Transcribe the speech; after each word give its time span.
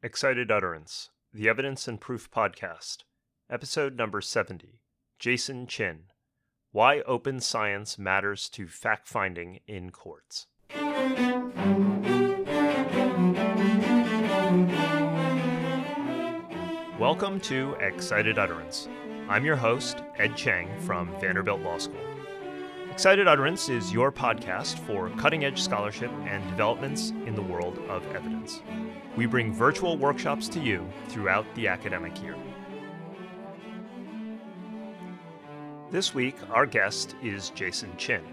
Excited 0.00 0.48
Utterance, 0.48 1.10
the 1.34 1.48
Evidence 1.48 1.88
and 1.88 2.00
Proof 2.00 2.30
Podcast, 2.30 2.98
episode 3.50 3.96
number 3.96 4.20
70. 4.20 4.80
Jason 5.18 5.66
Chin 5.66 6.04
Why 6.70 7.00
Open 7.00 7.40
Science 7.40 7.98
Matters 7.98 8.48
to 8.50 8.68
Fact 8.68 9.08
Finding 9.08 9.58
in 9.66 9.90
Courts. 9.90 10.46
Welcome 17.00 17.40
to 17.40 17.74
Excited 17.80 18.38
Utterance. 18.38 18.88
I'm 19.28 19.44
your 19.44 19.56
host, 19.56 20.04
Ed 20.16 20.36
Cheng 20.36 20.78
from 20.78 21.12
Vanderbilt 21.20 21.60
Law 21.62 21.78
School. 21.78 22.17
Excited 22.98 23.28
Utterance 23.28 23.68
is 23.68 23.92
your 23.92 24.10
podcast 24.10 24.80
for 24.80 25.10
cutting 25.10 25.44
edge 25.44 25.62
scholarship 25.62 26.10
and 26.26 26.42
developments 26.50 27.10
in 27.26 27.36
the 27.36 27.42
world 27.42 27.78
of 27.88 28.04
evidence. 28.12 28.60
We 29.14 29.24
bring 29.24 29.54
virtual 29.54 29.96
workshops 29.96 30.48
to 30.48 30.58
you 30.58 30.84
throughout 31.06 31.46
the 31.54 31.68
academic 31.68 32.20
year. 32.20 32.34
This 35.92 36.12
week, 36.12 36.34
our 36.50 36.66
guest 36.66 37.14
is 37.22 37.50
Jason 37.50 37.96
Chin. 37.96 38.24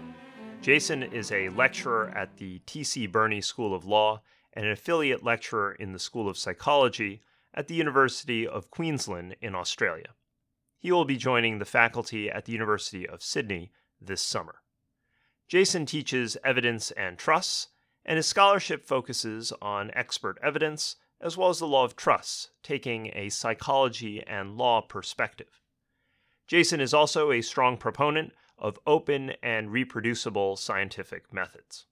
Jason 0.62 1.04
is 1.04 1.30
a 1.30 1.48
lecturer 1.50 2.08
at 2.16 2.36
the 2.36 2.58
T.C. 2.66 3.06
Beirne 3.06 3.44
School 3.44 3.72
of 3.72 3.84
Law 3.84 4.20
and 4.52 4.66
an 4.66 4.72
affiliate 4.72 5.22
lecturer 5.22 5.76
in 5.78 5.92
the 5.92 6.00
School 6.00 6.28
of 6.28 6.36
Psychology 6.36 7.20
at 7.54 7.68
the 7.68 7.76
University 7.76 8.48
of 8.48 8.72
Queensland 8.72 9.36
in 9.40 9.54
Australia. 9.54 10.08
He 10.76 10.90
will 10.90 11.04
be 11.04 11.16
joining 11.16 11.60
the 11.60 11.64
faculty 11.64 12.28
at 12.28 12.46
the 12.46 12.52
University 12.52 13.08
of 13.08 13.22
Sydney 13.22 13.70
this 14.00 14.22
summer. 14.22 14.62
Jason 15.48 15.86
teaches 15.86 16.36
evidence 16.44 16.90
and 16.92 17.18
trusts, 17.18 17.68
and 18.04 18.16
his 18.16 18.26
scholarship 18.26 18.84
focuses 18.84 19.52
on 19.62 19.90
expert 19.94 20.38
evidence 20.42 20.96
as 21.20 21.36
well 21.36 21.48
as 21.48 21.58
the 21.58 21.66
law 21.66 21.84
of 21.84 21.96
trusts, 21.96 22.50
taking 22.62 23.10
a 23.14 23.28
psychology 23.28 24.22
and 24.26 24.56
law 24.56 24.80
perspective. 24.80 25.60
Jason 26.46 26.80
is 26.80 26.94
also 26.94 27.32
a 27.32 27.40
strong 27.42 27.76
proponent 27.76 28.32
of 28.58 28.78
open 28.86 29.32
and 29.42 29.72
reproducible 29.72 30.56
scientific 30.56 31.32
methods. 31.32 31.86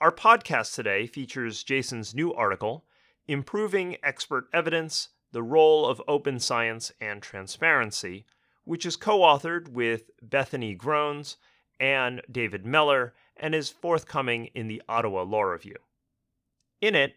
Our 0.00 0.12
podcast 0.12 0.74
today 0.74 1.06
features 1.06 1.62
Jason's 1.62 2.14
new 2.14 2.32
article, 2.32 2.84
Improving 3.28 3.96
Expert 4.02 4.46
Evidence 4.52 5.10
The 5.32 5.42
Role 5.42 5.86
of 5.86 6.02
Open 6.08 6.40
Science 6.40 6.90
and 7.00 7.22
Transparency, 7.22 8.24
which 8.64 8.86
is 8.86 8.96
co 8.96 9.20
authored 9.20 9.68
with 9.68 10.10
Bethany 10.22 10.74
Growns 10.74 11.36
and 11.78 12.20
David 12.30 12.66
Mellor 12.66 13.14
and 13.36 13.54
is 13.54 13.70
forthcoming 13.70 14.46
in 14.54 14.68
the 14.68 14.82
Ottawa 14.88 15.22
Law 15.22 15.42
Review. 15.42 15.76
In 16.80 16.94
it, 16.94 17.16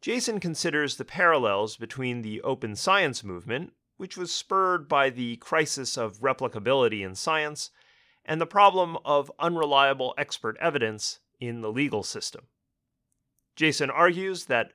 Jason 0.00 0.38
considers 0.38 0.96
the 0.96 1.04
parallels 1.04 1.76
between 1.76 2.22
the 2.22 2.42
open 2.42 2.76
science 2.76 3.24
movement, 3.24 3.72
which 3.96 4.16
was 4.16 4.32
spurred 4.34 4.88
by 4.88 5.08
the 5.08 5.36
crisis 5.36 5.96
of 5.96 6.20
replicability 6.20 7.04
in 7.04 7.14
science, 7.14 7.70
and 8.24 8.40
the 8.40 8.46
problem 8.46 8.98
of 9.04 9.32
unreliable 9.38 10.14
expert 10.16 10.56
evidence 10.60 11.20
in 11.40 11.60
the 11.60 11.72
legal 11.72 12.02
system. 12.02 12.46
Jason 13.56 13.90
argues 13.90 14.46
that 14.46 14.72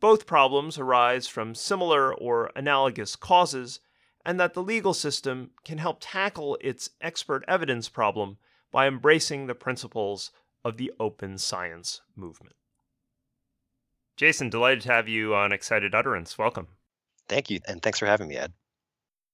both 0.00 0.26
problems 0.26 0.78
arise 0.78 1.28
from 1.28 1.54
similar 1.54 2.12
or 2.12 2.50
analogous 2.56 3.14
causes, 3.14 3.80
and 4.24 4.38
that 4.38 4.54
the 4.54 4.62
legal 4.62 4.94
system 4.94 5.50
can 5.64 5.78
help 5.78 5.98
tackle 6.00 6.56
its 6.60 6.90
expert 7.00 7.44
evidence 7.48 7.88
problem 7.88 8.38
by 8.70 8.86
embracing 8.86 9.46
the 9.46 9.54
principles 9.54 10.30
of 10.64 10.76
the 10.76 10.92
open 10.98 11.38
science 11.38 12.02
movement. 12.16 12.54
Jason, 14.16 14.50
delighted 14.50 14.82
to 14.82 14.92
have 14.92 15.08
you 15.08 15.34
on 15.34 15.52
Excited 15.52 15.94
Utterance. 15.94 16.38
Welcome. 16.38 16.68
Thank 17.28 17.50
you, 17.50 17.60
and 17.66 17.82
thanks 17.82 17.98
for 17.98 18.06
having 18.06 18.28
me, 18.28 18.36
Ed. 18.36 18.52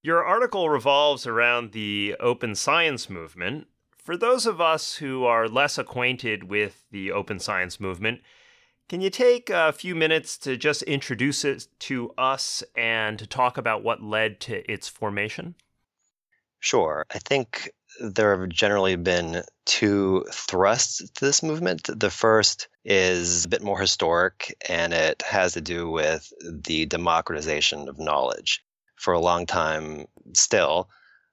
Your 0.03 0.25
article 0.25 0.71
revolves 0.71 1.27
around 1.27 1.73
the 1.73 2.17
open 2.21 2.55
science 2.55 3.11
movement. 3.11 3.67
For 3.97 4.17
those 4.17 4.47
of 4.47 4.61
us 4.61 4.97
who 4.97 5.25
are 5.25 5.49
less 5.49 5.77
acquainted 5.77 6.45
with 6.45 6.87
the 6.91 7.11
open 7.13 7.39
science 7.39 7.79
movement, 7.81 8.21
can 8.89 9.01
you 9.01 9.11
take 9.11 9.51
a 9.51 9.73
few 9.73 9.95
minutes 9.95 10.39
to 10.39 10.57
just 10.57 10.83
introduce 10.83 11.45
it 11.45 11.69
to 11.81 12.11
us 12.17 12.65
and 12.77 13.19
to 13.19 13.27
talk 13.27 13.59
about 13.59 13.83
what 13.83 14.03
led 14.03 14.41
to 14.41 14.71
its 14.71 14.89
formation? 14.89 15.55
Sure. 16.61 17.07
I 17.15 17.19
think 17.19 17.71
there 18.01 18.39
have 18.39 18.49
generally 18.49 18.97
been 18.97 19.43
two 19.65 20.25
thrusts 20.33 20.99
to 21.11 21.25
this 21.25 21.43
movement. 21.43 21.89
The 21.89 22.11
first 22.11 22.69
is 22.85 23.45
a 23.45 23.49
bit 23.49 23.63
more 23.63 23.79
historic, 23.79 24.57
and 24.69 24.93
it 24.93 25.23
has 25.23 25.53
to 25.53 25.61
do 25.61 25.91
with 25.91 26.33
the 26.43 26.87
democratization 26.87 27.89
of 27.89 27.99
knowledge. 27.99 28.65
For 28.97 29.13
a 29.13 29.21
long 29.21 29.47
time, 29.47 30.07
still, 30.35 30.89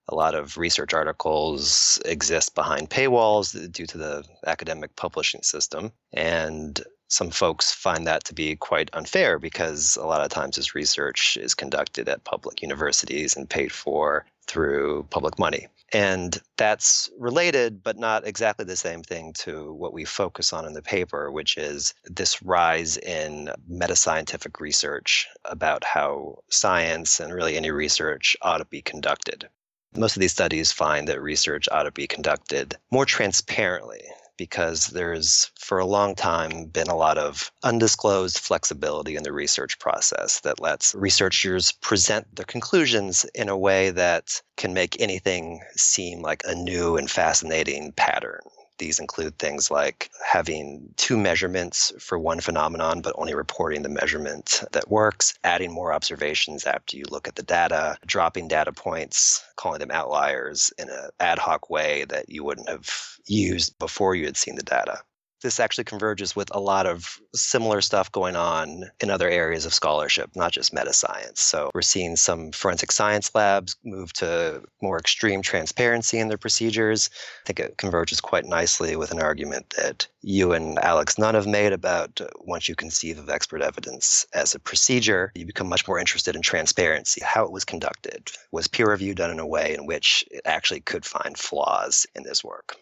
a 0.07 0.15
lot 0.15 0.35
of 0.35 0.57
research 0.57 0.93
articles 0.93 1.99
exist 2.05 2.53
behind 2.53 2.89
paywalls 2.89 3.71
due 3.71 3.87
to 3.87 3.97
the 3.97 4.23
academic 4.45 4.95
publishing 4.95 5.41
system. 5.41 5.91
And 6.13 6.83
some 7.15 7.31
folks 7.31 7.71
find 7.71 8.05
that 8.05 8.25
to 8.25 8.33
be 8.33 8.57
quite 8.57 8.89
unfair 8.91 9.39
because 9.39 9.95
a 9.95 10.05
lot 10.05 10.19
of 10.19 10.29
times 10.29 10.57
this 10.57 10.75
research 10.75 11.37
is 11.37 11.55
conducted 11.55 12.09
at 12.09 12.25
public 12.25 12.61
universities 12.61 13.37
and 13.37 13.49
paid 13.49 13.71
for 13.71 14.25
through 14.47 15.07
public 15.09 15.39
money. 15.39 15.67
And 15.93 16.37
that's 16.57 17.09
related, 17.17 17.81
but 17.81 17.97
not 17.97 18.27
exactly 18.27 18.65
the 18.65 18.75
same 18.75 19.01
thing 19.01 19.31
to 19.39 19.71
what 19.73 19.93
we 19.93 20.03
focus 20.03 20.51
on 20.51 20.65
in 20.65 20.73
the 20.73 20.81
paper, 20.81 21.31
which 21.31 21.57
is 21.57 21.93
this 22.03 22.41
rise 22.43 22.97
in 22.97 23.49
metascientific 23.71 24.59
research 24.59 25.25
about 25.45 25.85
how 25.85 26.39
science 26.49 27.21
and 27.21 27.33
really 27.33 27.55
any 27.55 27.71
research 27.71 28.35
ought 28.41 28.57
to 28.57 28.65
be 28.65 28.81
conducted. 28.81 29.47
Most 29.95 30.17
of 30.17 30.19
these 30.19 30.33
studies 30.33 30.73
find 30.73 31.07
that 31.07 31.21
research 31.21 31.69
ought 31.71 31.83
to 31.83 31.91
be 31.91 32.07
conducted 32.07 32.75
more 32.91 33.05
transparently 33.05 34.03
because 34.37 34.87
there's 34.87 35.51
for 35.59 35.79
a 35.79 35.85
long 35.85 36.15
time 36.15 36.65
been 36.65 36.87
a 36.87 36.95
lot 36.95 37.17
of 37.17 37.51
undisclosed 37.63 38.39
flexibility 38.39 39.15
in 39.15 39.23
the 39.23 39.33
research 39.33 39.79
process 39.79 40.39
that 40.41 40.59
lets 40.59 40.93
researchers 40.95 41.71
present 41.71 42.35
their 42.35 42.45
conclusions 42.45 43.25
in 43.35 43.49
a 43.49 43.57
way 43.57 43.89
that 43.91 44.41
can 44.57 44.73
make 44.73 44.99
anything 45.01 45.61
seem 45.75 46.21
like 46.21 46.43
a 46.45 46.55
new 46.55 46.97
and 46.97 47.09
fascinating 47.09 47.91
pattern. 47.93 48.41
These 48.77 48.99
include 48.99 49.39
things 49.39 49.71
like 49.71 50.09
having 50.25 50.93
two 50.97 51.17
measurements 51.17 51.93
for 51.99 52.19
one 52.19 52.39
phenomenon, 52.41 53.01
but 53.01 53.15
only 53.17 53.33
reporting 53.33 53.83
the 53.83 53.89
measurement 53.89 54.63
that 54.71 54.89
works, 54.89 55.33
adding 55.43 55.71
more 55.71 55.93
observations 55.93 56.65
after 56.65 56.97
you 56.97 57.05
look 57.09 57.27
at 57.27 57.35
the 57.35 57.43
data, 57.43 57.97
dropping 58.05 58.47
data 58.47 58.71
points, 58.73 59.43
calling 59.55 59.79
them 59.79 59.91
outliers 59.91 60.73
in 60.77 60.89
an 60.89 61.09
ad 61.19 61.39
hoc 61.39 61.69
way 61.69 62.05
that 62.09 62.29
you 62.29 62.43
wouldn't 62.43 62.69
have 62.69 63.17
used 63.25 63.77
before 63.79 64.15
you 64.15 64.25
had 64.25 64.37
seen 64.37 64.55
the 64.55 64.63
data 64.63 65.01
this 65.45 65.59
actually 65.59 65.83
converges 65.83 66.35
with 66.35 66.49
a 66.55 66.59
lot 66.59 66.87
of 66.87 67.21
similar 67.35 67.79
stuff 67.79 68.11
going 68.11 68.35
on 68.35 68.85
in 68.99 69.11
other 69.11 69.29
areas 69.29 69.63
of 69.63 69.75
scholarship, 69.75 70.31
not 70.35 70.51
just 70.51 70.73
meta 70.73 70.91
science. 70.91 71.39
So 71.39 71.69
we're 71.75 71.83
seeing 71.83 72.15
some 72.15 72.51
forensic 72.51 72.91
science 72.91 73.29
labs 73.35 73.75
move 73.83 74.11
to 74.13 74.63
more 74.81 74.97
extreme 74.97 75.43
transparency 75.43 76.17
in 76.17 76.29
their 76.29 76.39
procedures. 76.39 77.11
I 77.43 77.45
think 77.45 77.59
it 77.59 77.77
converges 77.77 78.19
quite 78.19 78.45
nicely 78.45 78.95
with 78.95 79.11
an 79.11 79.21
argument 79.21 79.75
that 79.77 80.07
you 80.23 80.51
and 80.51 80.79
Alex 80.79 81.19
Nunn 81.19 81.35
have 81.35 81.45
made 81.45 81.73
about 81.73 82.19
uh, 82.19 82.25
once 82.39 82.67
you 82.67 82.73
conceive 82.73 83.19
of 83.19 83.29
expert 83.29 83.61
evidence 83.61 84.25
as 84.33 84.55
a 84.55 84.59
procedure, 84.59 85.31
you 85.35 85.45
become 85.45 85.69
much 85.69 85.87
more 85.87 85.99
interested 85.99 86.35
in 86.35 86.41
transparency, 86.41 87.21
how 87.23 87.45
it 87.45 87.51
was 87.51 87.63
conducted. 87.63 88.31
Was 88.51 88.67
peer 88.67 88.89
review 88.89 89.13
done 89.13 89.29
in 89.29 89.37
a 89.37 89.45
way 89.45 89.75
in 89.75 89.85
which 89.85 90.25
it 90.31 90.41
actually 90.45 90.81
could 90.81 91.05
find 91.05 91.37
flaws 91.37 92.07
in 92.15 92.23
this 92.23 92.43
work? 92.43 92.77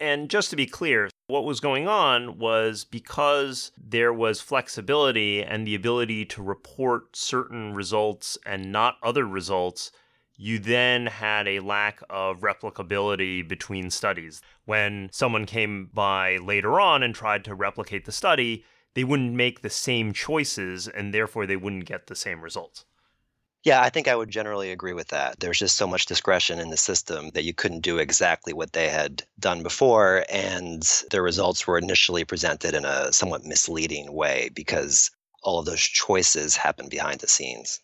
And 0.00 0.30
just 0.30 0.48
to 0.48 0.56
be 0.56 0.64
clear, 0.64 1.10
what 1.26 1.44
was 1.44 1.60
going 1.60 1.86
on 1.86 2.38
was 2.38 2.84
because 2.84 3.70
there 3.76 4.14
was 4.14 4.40
flexibility 4.40 5.42
and 5.42 5.66
the 5.66 5.74
ability 5.74 6.24
to 6.24 6.42
report 6.42 7.14
certain 7.14 7.74
results 7.74 8.38
and 8.46 8.72
not 8.72 8.96
other 9.02 9.26
results, 9.26 9.92
you 10.36 10.58
then 10.58 11.04
had 11.04 11.46
a 11.46 11.60
lack 11.60 12.00
of 12.08 12.40
replicability 12.40 13.46
between 13.46 13.90
studies. 13.90 14.40
When 14.64 15.10
someone 15.12 15.44
came 15.44 15.90
by 15.92 16.38
later 16.38 16.80
on 16.80 17.02
and 17.02 17.14
tried 17.14 17.44
to 17.44 17.54
replicate 17.54 18.06
the 18.06 18.12
study, 18.12 18.64
they 18.94 19.04
wouldn't 19.04 19.34
make 19.34 19.60
the 19.60 19.68
same 19.68 20.14
choices 20.14 20.88
and 20.88 21.12
therefore 21.12 21.44
they 21.44 21.56
wouldn't 21.56 21.84
get 21.84 22.06
the 22.06 22.16
same 22.16 22.40
results. 22.40 22.86
Yeah, 23.62 23.82
I 23.82 23.90
think 23.90 24.08
I 24.08 24.16
would 24.16 24.30
generally 24.30 24.72
agree 24.72 24.94
with 24.94 25.08
that. 25.08 25.38
There's 25.40 25.58
just 25.58 25.76
so 25.76 25.86
much 25.86 26.06
discretion 26.06 26.58
in 26.60 26.70
the 26.70 26.78
system 26.78 27.30
that 27.34 27.44
you 27.44 27.52
couldn't 27.52 27.80
do 27.80 27.98
exactly 27.98 28.54
what 28.54 28.72
they 28.72 28.88
had 28.88 29.22
done 29.38 29.62
before. 29.62 30.24
And 30.30 30.82
the 31.10 31.20
results 31.20 31.66
were 31.66 31.76
initially 31.76 32.24
presented 32.24 32.74
in 32.74 32.86
a 32.86 33.12
somewhat 33.12 33.44
misleading 33.44 34.14
way 34.14 34.50
because 34.54 35.10
all 35.42 35.58
of 35.58 35.66
those 35.66 35.80
choices 35.80 36.56
happen 36.56 36.88
behind 36.88 37.20
the 37.20 37.28
scenes. 37.28 37.80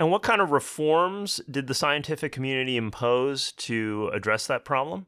And 0.00 0.10
what 0.10 0.22
kind 0.22 0.40
of 0.40 0.52
reforms 0.52 1.40
did 1.50 1.66
the 1.66 1.74
scientific 1.74 2.32
community 2.32 2.76
impose 2.76 3.52
to 3.52 4.10
address 4.14 4.46
that 4.46 4.64
problem? 4.64 5.06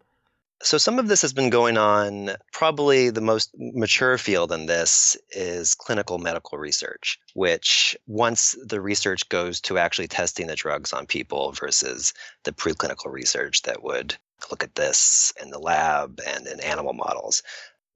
So, 0.63 0.77
some 0.77 0.99
of 0.99 1.09
this 1.09 1.23
has 1.23 1.33
been 1.33 1.49
going 1.49 1.79
on. 1.79 2.33
Probably 2.53 3.09
the 3.09 3.23
most 3.23 3.51
mature 3.57 4.19
field 4.19 4.53
in 4.53 4.67
this 4.67 5.17
is 5.31 5.75
clinical 5.75 6.19
medical 6.19 6.59
research, 6.59 7.19
which 7.35 7.97
once 8.07 8.55
the 8.63 8.81
research 8.81 9.29
goes 9.31 9.61
to 9.63 9.79
actually 9.79 10.09
testing 10.09 10.49
the 10.49 10.57
drugs 10.57 10.93
on 10.93 11.07
people 11.07 11.53
versus 11.53 12.13
the 12.45 12.53
preclinical 12.53 13.11
research 13.11 13.63
that 13.63 13.83
would 13.83 14.17
look 14.51 14.63
at 14.63 14.75
this 14.75 15.33
in 15.41 15.51
the 15.51 15.59
lab 15.59 16.21
and 16.27 16.47
in 16.47 16.61
animal 16.61 16.93
models 16.93 17.43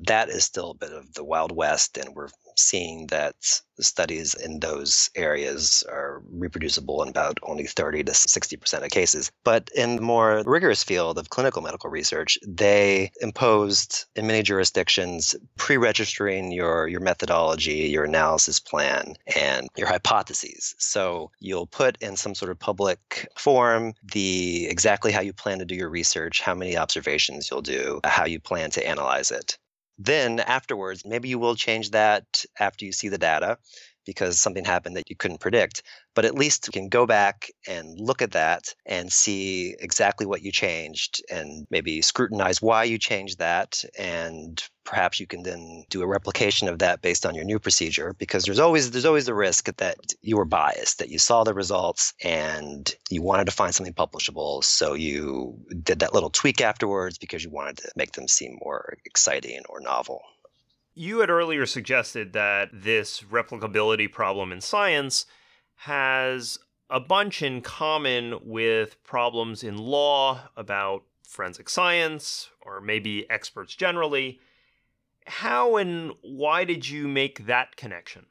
that 0.01 0.29
is 0.29 0.45
still 0.45 0.71
a 0.71 0.75
bit 0.75 0.93
of 0.93 1.15
the 1.15 1.25
Wild 1.25 1.53
West, 1.53 1.97
and 1.99 2.15
we're 2.15 2.29
seeing 2.57 3.07
that 3.09 3.35
studies 3.81 4.35
in 4.35 4.61
those 4.61 5.11
areas 5.15 5.85
are 5.89 6.23
reproducible 6.31 7.03
in 7.03 7.09
about 7.09 7.39
only 7.43 7.67
30 7.67 8.05
to 8.05 8.13
60% 8.13 8.85
of 8.85 8.91
cases. 8.91 9.31
But 9.43 9.71
in 9.75 9.97
the 9.97 10.03
more 10.03 10.43
rigorous 10.47 10.85
field 10.85 11.19
of 11.19 11.31
clinical 11.31 11.63
medical 11.63 11.91
research, 11.91 12.39
they 12.47 13.11
imposed 13.21 14.07
in 14.15 14.27
many 14.27 14.43
jurisdictions 14.43 15.35
pre 15.57 15.77
registering 15.77 16.53
your, 16.53 16.89
your 16.89 17.01
methodology, 17.01 17.89
your 17.89 18.05
analysis 18.05 18.61
plan, 18.61 19.17
and 19.37 19.69
your 19.77 19.89
hypotheses. 19.89 20.75
So 20.79 21.31
you'll 21.41 21.67
put 21.67 22.01
in 22.01 22.17
some 22.17 22.35
sort 22.35 22.51
of 22.51 22.59
public 22.59 23.29
form 23.37 23.95
the 24.13 24.67
exactly 24.67 25.13
how 25.13 25.21
you 25.21 25.33
plan 25.33 25.59
to 25.59 25.65
do 25.65 25.75
your 25.75 25.89
research, 25.89 26.41
how 26.41 26.55
many 26.55 26.77
observations 26.77 27.51
you'll 27.51 27.63
do, 27.63 28.01
how 28.05 28.25
you 28.25 28.41
plan 28.41 28.71
to 28.71 28.87
analyze 28.87 29.31
it. 29.31 29.59
Then 29.99 30.41
afterwards, 30.41 31.05
maybe 31.05 31.29
you 31.29 31.39
will 31.39 31.57
change 31.57 31.91
that 31.91 32.45
after 32.59 32.85
you 32.85 32.93
see 32.93 33.09
the 33.09 33.19
data 33.19 33.59
because 34.05 34.41
something 34.41 34.65
happened 34.65 34.97
that 34.97 35.09
you 35.09 35.17
couldn't 35.17 35.41
predict. 35.41 35.83
But 36.15 36.25
at 36.25 36.35
least 36.35 36.67
you 36.67 36.73
can 36.73 36.89
go 36.89 37.07
back 37.07 37.51
and 37.67 37.99
look 37.99 38.23
at 38.23 38.33
that 38.33 38.75
and 38.87 39.13
see 39.13 39.75
exactly 39.81 40.27
what 40.27 40.43
you 40.43 40.53
changed 40.53 41.23
and 41.31 41.67
maybe 41.71 42.03
scrutinize 42.03 42.63
why 42.63 42.85
you 42.85 42.99
changed 42.99 43.39
that. 43.39 43.85
And 43.99 44.63
perhaps 44.85 45.19
you 45.19 45.27
can 45.27 45.43
then 45.43 45.85
do 45.91 46.03
a 46.03 46.07
replication 46.07 46.69
of 46.69 46.79
that 46.79 47.03
based 47.03 47.27
on 47.27 47.35
your 47.35 47.45
new 47.45 47.59
procedure 47.59 48.15
because 48.19 48.45
there's 48.45 48.59
always 48.59 48.91
there's 48.91 49.07
always 49.07 49.27
the 49.27 49.35
risk 49.35 49.75
that 49.77 49.97
you 50.23 50.37
were 50.37 50.45
biased, 50.45 50.99
that 50.99 51.09
you 51.09 51.19
saw 51.19 51.43
the 51.43 51.55
results 51.55 52.13
and 52.23 52.95
you 53.11 53.23
wanted 53.23 53.47
to 53.47 53.53
find 53.53 53.75
something 53.75 53.95
publishable. 53.95 54.63
So 54.63 54.95
you 54.95 55.59
did 55.83 55.99
that 56.01 56.15
little 56.15 56.31
tweak 56.31 56.61
afterwards 56.61 57.19
because 57.19 57.43
you 57.43 57.51
wanted 57.51 57.79
to 57.79 57.91
make 57.97 58.13
them 58.13 58.29
seem 58.29 58.59
more 58.63 58.97
exciting 59.05 59.63
or 59.69 59.81
novel. 59.81 60.21
You 60.95 61.19
had 61.19 61.31
earlier 61.31 61.67
suggested 61.67 62.33
that 62.35 62.71
this 62.73 63.23
replicability 63.23 64.11
problem 64.11 64.53
in 64.53 64.61
science 64.61 65.27
has 65.77 66.59
a 66.89 67.01
bunch 67.01 67.43
in 67.43 67.61
common 67.63 68.39
with 68.43 69.03
problems 69.03 69.65
in 69.65 69.77
law 69.77 70.49
about 70.57 71.03
forensic 71.27 71.69
science 71.69 72.51
or 72.61 72.81
maybe 72.81 73.29
experts 73.29 73.75
generally. 73.75 74.39
How 75.27 75.77
and 75.77 76.13
why 76.23 76.65
did 76.65 76.89
you 76.89 77.09
make 77.09 77.47
that 77.47 77.75
connection? 77.75 78.27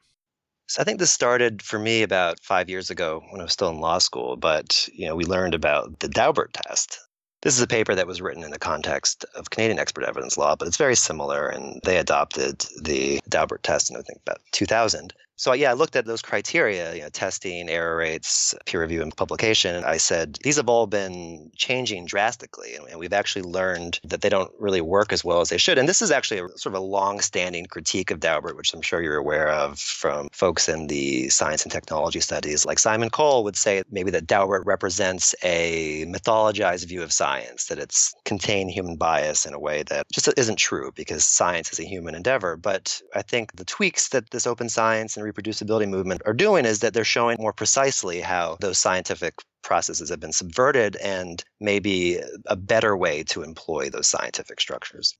So 0.66 0.80
I 0.80 0.84
think 0.84 0.98
this 0.98 1.12
started 1.12 1.60
for 1.60 1.78
me 1.78 2.02
about 2.02 2.40
five 2.40 2.70
years 2.70 2.88
ago 2.88 3.22
when 3.30 3.40
I 3.40 3.44
was 3.44 3.52
still 3.52 3.68
in 3.68 3.80
law 3.80 3.98
school. 3.98 4.36
But 4.36 4.88
you 4.92 5.06
know, 5.06 5.14
we 5.14 5.24
learned 5.24 5.54
about 5.54 6.00
the 6.00 6.08
Daubert 6.08 6.52
test, 6.54 6.98
this 7.44 7.54
is 7.54 7.62
a 7.62 7.66
paper 7.66 7.94
that 7.94 8.06
was 8.06 8.22
written 8.22 8.42
in 8.42 8.50
the 8.50 8.58
context 8.58 9.24
of 9.36 9.50
Canadian 9.50 9.78
expert 9.78 10.04
evidence 10.04 10.36
law, 10.38 10.56
but 10.56 10.66
it's 10.66 10.78
very 10.78 10.96
similar, 10.96 11.46
and 11.46 11.80
they 11.84 11.98
adopted 11.98 12.60
the 12.80 13.20
Daubert 13.28 13.62
test 13.62 13.90
in 13.90 13.96
I 13.96 14.00
think 14.00 14.20
about 14.22 14.40
2000. 14.52 15.12
So 15.36 15.52
yeah, 15.52 15.70
I 15.70 15.74
looked 15.74 15.96
at 15.96 16.06
those 16.06 16.22
criteria, 16.22 16.94
you 16.94 17.02
know, 17.02 17.08
testing, 17.08 17.68
error 17.68 17.96
rates, 17.96 18.54
peer 18.66 18.80
review, 18.80 19.02
and 19.02 19.14
publication. 19.16 19.74
And 19.74 19.84
I 19.84 19.96
said 19.96 20.38
these 20.44 20.56
have 20.56 20.68
all 20.68 20.86
been 20.86 21.50
changing 21.56 22.06
drastically, 22.06 22.76
and 22.76 22.98
we've 23.00 23.12
actually 23.12 23.42
learned 23.42 23.98
that 24.04 24.20
they 24.20 24.28
don't 24.28 24.52
really 24.58 24.80
work 24.80 25.12
as 25.12 25.24
well 25.24 25.40
as 25.40 25.48
they 25.48 25.58
should. 25.58 25.76
And 25.76 25.88
this 25.88 26.00
is 26.00 26.10
actually 26.10 26.40
a, 26.40 26.48
sort 26.56 26.74
of 26.74 26.80
a 26.80 26.84
long-standing 26.84 27.66
critique 27.66 28.12
of 28.12 28.20
Daubert, 28.20 28.56
which 28.56 28.72
I'm 28.72 28.82
sure 28.82 29.02
you're 29.02 29.16
aware 29.16 29.48
of 29.48 29.78
from 29.78 30.28
folks 30.32 30.68
in 30.68 30.86
the 30.86 31.28
science 31.30 31.64
and 31.64 31.72
technology 31.72 32.20
studies. 32.20 32.64
Like 32.64 32.78
Simon 32.78 33.10
Cole 33.10 33.42
would 33.42 33.56
say 33.56 33.82
maybe 33.90 34.12
that 34.12 34.26
Daubert 34.26 34.64
represents 34.64 35.34
a 35.42 36.04
mythologized 36.06 36.86
view 36.86 37.02
of 37.02 37.12
science, 37.12 37.66
that 37.66 37.78
it's 37.78 38.14
contained 38.24 38.70
human 38.70 38.96
bias 38.96 39.46
in 39.46 39.52
a 39.52 39.58
way 39.58 39.82
that 39.84 40.06
just 40.12 40.28
isn't 40.36 40.56
true 40.56 40.92
because 40.94 41.24
science 41.24 41.72
is 41.72 41.80
a 41.80 41.84
human 41.84 42.14
endeavor. 42.14 42.56
But 42.56 43.02
I 43.16 43.22
think 43.22 43.56
the 43.56 43.64
tweaks 43.64 44.10
that 44.10 44.30
this 44.30 44.46
open 44.46 44.68
science 44.68 45.16
and 45.16 45.23
reproducibility 45.24 45.88
movement 45.88 46.22
are 46.26 46.32
doing 46.32 46.64
is 46.64 46.80
that 46.80 46.94
they're 46.94 47.04
showing 47.04 47.36
more 47.40 47.52
precisely 47.52 48.20
how 48.20 48.56
those 48.60 48.78
scientific 48.78 49.34
processes 49.62 50.10
have 50.10 50.20
been 50.20 50.32
subverted 50.32 50.96
and 50.96 51.42
maybe 51.60 52.20
a 52.46 52.56
better 52.56 52.96
way 52.96 53.22
to 53.24 53.42
employ 53.42 53.88
those 53.88 54.08
scientific 54.08 54.60
structures. 54.60 55.16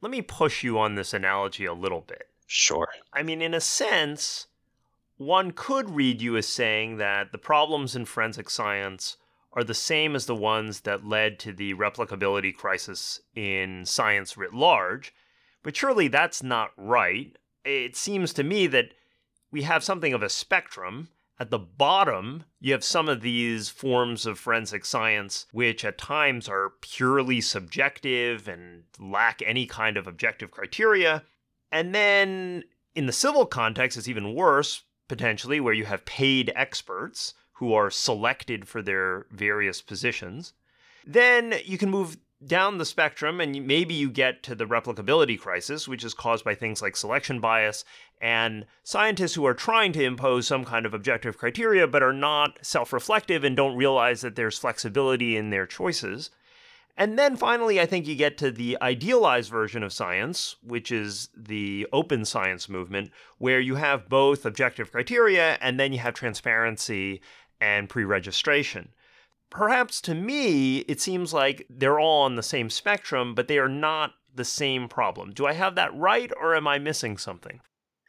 Let 0.00 0.10
me 0.10 0.22
push 0.22 0.62
you 0.62 0.78
on 0.78 0.94
this 0.94 1.12
analogy 1.12 1.64
a 1.64 1.74
little 1.74 2.02
bit. 2.02 2.28
Sure. 2.46 2.88
I 3.12 3.22
mean, 3.22 3.42
in 3.42 3.54
a 3.54 3.60
sense, 3.60 4.46
one 5.16 5.52
could 5.52 5.90
read 5.90 6.20
you 6.20 6.36
as 6.36 6.46
saying 6.46 6.98
that 6.98 7.32
the 7.32 7.38
problems 7.38 7.96
in 7.96 8.04
forensic 8.04 8.50
science 8.50 9.16
are 9.52 9.64
the 9.64 9.74
same 9.74 10.16
as 10.16 10.26
the 10.26 10.34
ones 10.34 10.80
that 10.80 11.06
led 11.06 11.38
to 11.38 11.52
the 11.52 11.74
replicability 11.74 12.54
crisis 12.54 13.20
in 13.34 13.84
science 13.86 14.36
writ 14.36 14.52
large. 14.52 15.14
But 15.62 15.76
surely 15.76 16.08
that's 16.08 16.42
not 16.42 16.72
right. 16.76 17.36
It 17.64 17.96
seems 17.96 18.32
to 18.34 18.42
me 18.42 18.66
that 18.66 18.92
we 19.54 19.62
have 19.62 19.84
something 19.84 20.12
of 20.12 20.22
a 20.22 20.28
spectrum. 20.28 21.08
At 21.38 21.50
the 21.50 21.60
bottom, 21.60 22.42
you 22.58 22.72
have 22.72 22.82
some 22.82 23.08
of 23.08 23.20
these 23.20 23.68
forms 23.68 24.26
of 24.26 24.36
forensic 24.36 24.84
science, 24.84 25.46
which 25.52 25.84
at 25.84 25.96
times 25.96 26.48
are 26.48 26.72
purely 26.80 27.40
subjective 27.40 28.48
and 28.48 28.82
lack 28.98 29.42
any 29.46 29.66
kind 29.66 29.96
of 29.96 30.08
objective 30.08 30.50
criteria. 30.50 31.22
And 31.70 31.94
then 31.94 32.64
in 32.96 33.06
the 33.06 33.12
civil 33.12 33.46
context, 33.46 33.96
it's 33.96 34.08
even 34.08 34.34
worse, 34.34 34.82
potentially, 35.06 35.60
where 35.60 35.72
you 35.72 35.84
have 35.84 36.04
paid 36.04 36.52
experts 36.56 37.34
who 37.52 37.72
are 37.74 37.90
selected 37.90 38.66
for 38.66 38.82
their 38.82 39.26
various 39.30 39.80
positions. 39.80 40.52
Then 41.06 41.54
you 41.64 41.78
can 41.78 41.90
move 41.90 42.16
down 42.46 42.78
the 42.78 42.84
spectrum 42.84 43.40
and 43.40 43.66
maybe 43.66 43.94
you 43.94 44.10
get 44.10 44.42
to 44.42 44.54
the 44.54 44.66
replicability 44.66 45.38
crisis, 45.38 45.88
which 45.88 46.04
is 46.04 46.14
caused 46.14 46.44
by 46.44 46.54
things 46.54 46.82
like 46.82 46.96
selection 46.96 47.40
bias 47.40 47.84
and 48.20 48.66
scientists 48.82 49.34
who 49.34 49.44
are 49.44 49.54
trying 49.54 49.92
to 49.92 50.04
impose 50.04 50.46
some 50.46 50.64
kind 50.64 50.86
of 50.86 50.94
objective 50.94 51.36
criteria 51.38 51.86
but 51.86 52.02
are 52.02 52.12
not 52.12 52.58
self 52.62 52.92
reflective 52.92 53.44
and 53.44 53.56
don't 53.56 53.76
realize 53.76 54.20
that 54.20 54.36
there's 54.36 54.58
flexibility 54.58 55.36
in 55.36 55.50
their 55.50 55.66
choices. 55.66 56.30
And 56.96 57.18
then 57.18 57.36
finally, 57.36 57.80
I 57.80 57.86
think 57.86 58.06
you 58.06 58.14
get 58.14 58.38
to 58.38 58.52
the 58.52 58.78
idealized 58.80 59.50
version 59.50 59.82
of 59.82 59.92
science, 59.92 60.54
which 60.62 60.92
is 60.92 61.28
the 61.36 61.88
open 61.92 62.24
science 62.24 62.68
movement, 62.68 63.10
where 63.38 63.58
you 63.58 63.74
have 63.74 64.08
both 64.08 64.46
objective 64.46 64.92
criteria 64.92 65.58
and 65.60 65.78
then 65.78 65.92
you 65.92 65.98
have 65.98 66.14
transparency 66.14 67.20
and 67.60 67.88
pre 67.88 68.04
registration 68.04 68.90
perhaps 69.54 70.00
to 70.02 70.14
me, 70.14 70.78
it 70.80 71.00
seems 71.00 71.32
like 71.32 71.64
they're 71.70 72.00
all 72.00 72.22
on 72.22 72.34
the 72.34 72.42
same 72.42 72.68
spectrum, 72.68 73.34
but 73.34 73.48
they 73.48 73.58
are 73.58 73.68
not 73.68 74.12
the 74.34 74.44
same 74.44 74.88
problem. 74.88 75.32
Do 75.32 75.46
I 75.46 75.52
have 75.52 75.76
that 75.76 75.94
right, 75.94 76.30
or 76.38 76.54
am 76.54 76.66
I 76.66 76.78
missing 76.78 77.16
something? 77.16 77.60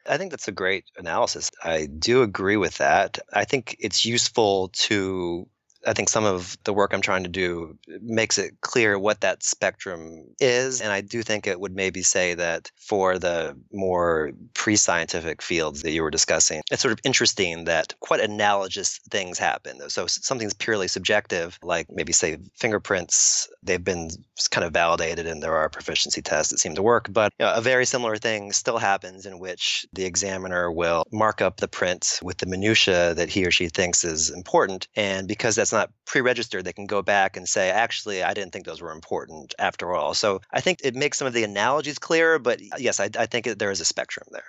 I 0.08 0.18
think 0.18 0.32
that's 0.32 0.48
a 0.48 0.52
great 0.52 0.86
analysis. 0.98 1.52
I 1.64 1.86
do 1.86 2.24
agree 2.24 2.58
with 2.58 2.78
that. 2.80 3.20
I 3.34 3.46
think 3.46 3.76
it's 3.80 4.06
useful 4.06 4.70
to 4.74 5.48
I 5.86 5.94
think 5.94 6.10
some 6.10 6.26
of 6.26 6.58
the 6.64 6.74
work 6.74 6.94
I'm 6.94 7.02
trying 7.02 7.24
to 7.24 7.30
do 7.30 7.78
makes 8.02 8.38
it 8.38 8.60
clear 8.62 8.98
what 8.98 9.22
that 9.22 9.44
spectrum 9.44 10.26
is. 10.40 10.82
And 10.82 10.92
I 10.92 11.02
do 11.02 11.22
think 11.22 11.48
it 11.48 11.60
would 11.60 11.76
maybe 11.76 12.02
say 12.02 12.34
that 12.34 12.72
for 12.78 13.18
the 13.20 13.58
more 13.72 14.32
pre 14.54 14.76
scientific 14.76 15.42
fields 15.42 15.82
that 15.84 15.92
you 15.92 16.02
were 16.04 16.12
discussing, 16.12 16.62
it's 16.72 16.82
sort 16.82 16.92
of 16.92 17.00
interesting 17.04 17.66
that 17.66 17.94
quite 18.00 18.20
analogous 18.20 19.00
things 19.10 19.38
happen. 19.38 19.90
So 19.90 20.08
something's 20.08 20.54
purely 20.54 20.88
subjective, 20.88 21.60
like 21.64 21.88
maybe 21.92 22.14
say 22.14 22.38
fingerprints, 22.56 23.50
they've 23.64 23.84
been 23.84 24.10
kind 24.52 24.66
of 24.66 24.74
validated 24.74 25.28
and 25.28 25.42
there 25.42 25.56
are 25.56 25.70
proficiency 25.70 26.22
tests 26.22 26.52
that 26.52 26.60
seem 26.60 26.76
to 26.76 26.84
work. 26.84 27.08
But 27.12 27.34
you 27.40 27.46
know, 27.46 27.54
a 27.54 27.62
very 27.62 27.86
similar 27.86 28.18
thing 28.18 28.52
still 28.52 28.78
happens 28.78 29.26
in 29.26 29.40
which 29.40 29.86
the 29.94 30.06
examiner 30.06 30.72
will 30.72 31.06
mark 31.12 31.42
up 31.42 31.58
the 31.58 31.68
print 31.68 32.20
with 32.24 32.38
the 32.38 32.46
minutia 32.46 33.14
that 33.14 33.30
he 33.30 33.46
or 33.46 33.52
she 33.52 33.70
thinks 33.70 34.04
is 34.04 34.30
important. 34.30 34.88
And 34.96 35.28
because 35.28 35.56
that's 35.56 35.75
not 35.76 35.92
pre-registered, 36.06 36.66
they 36.66 36.74
can 36.74 36.88
go 36.88 37.02
back 37.02 37.38
and 37.38 37.48
say, 37.48 37.70
actually, 37.70 38.24
I 38.24 38.34
didn't 38.34 38.52
think 38.52 38.66
those 38.66 38.82
were 38.82 38.92
important 38.92 39.54
after 39.60 39.94
all. 39.94 40.14
So 40.14 40.42
I 40.52 40.62
think 40.62 40.80
it 40.84 40.96
makes 40.96 41.18
some 41.20 41.28
of 41.28 41.34
the 41.34 41.44
analogies 41.44 42.00
clearer, 42.00 42.40
but 42.40 42.60
yes, 42.80 43.00
I, 43.00 43.10
I 43.18 43.28
think 43.28 43.46
there 43.46 43.72
is 43.72 43.82
a 43.82 43.86
spectrum 43.86 44.28
there. 44.32 44.46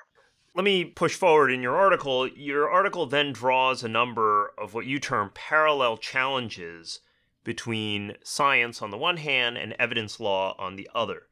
Let 0.55 0.65
me 0.65 0.87
push 0.87 1.15
forward 1.15 1.51
in 1.51 1.61
your 1.61 1.77
article. 1.77 2.27
Your 2.27 2.71
article 2.71 3.05
then 3.05 3.33
draws 3.33 3.85
a 3.85 3.89
number 3.89 4.53
of 4.57 4.73
what 4.73 4.87
you 4.87 4.99
term 4.99 5.31
parallel 5.35 5.99
challenges 5.99 7.01
between 7.45 8.17
science 8.25 8.81
on 8.81 8.91
the 8.91 8.97
one 8.97 9.19
hand 9.19 9.59
and 9.59 9.75
evidence 9.79 10.19
law 10.19 10.57
on 10.59 10.77
the 10.77 10.89
other. 10.95 11.25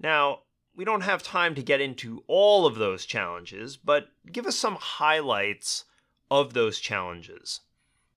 Now, 0.00 0.40
we 0.74 0.84
don't 0.86 1.02
have 1.02 1.22
time 1.22 1.54
to 1.54 1.62
get 1.62 1.82
into 1.82 2.24
all 2.26 2.64
of 2.64 2.76
those 2.76 3.04
challenges, 3.04 3.76
but 3.76 4.08
give 4.30 4.46
us 4.46 4.56
some 4.56 4.76
highlights 4.76 5.84
of 6.30 6.54
those 6.54 6.78
challenges. 6.80 7.60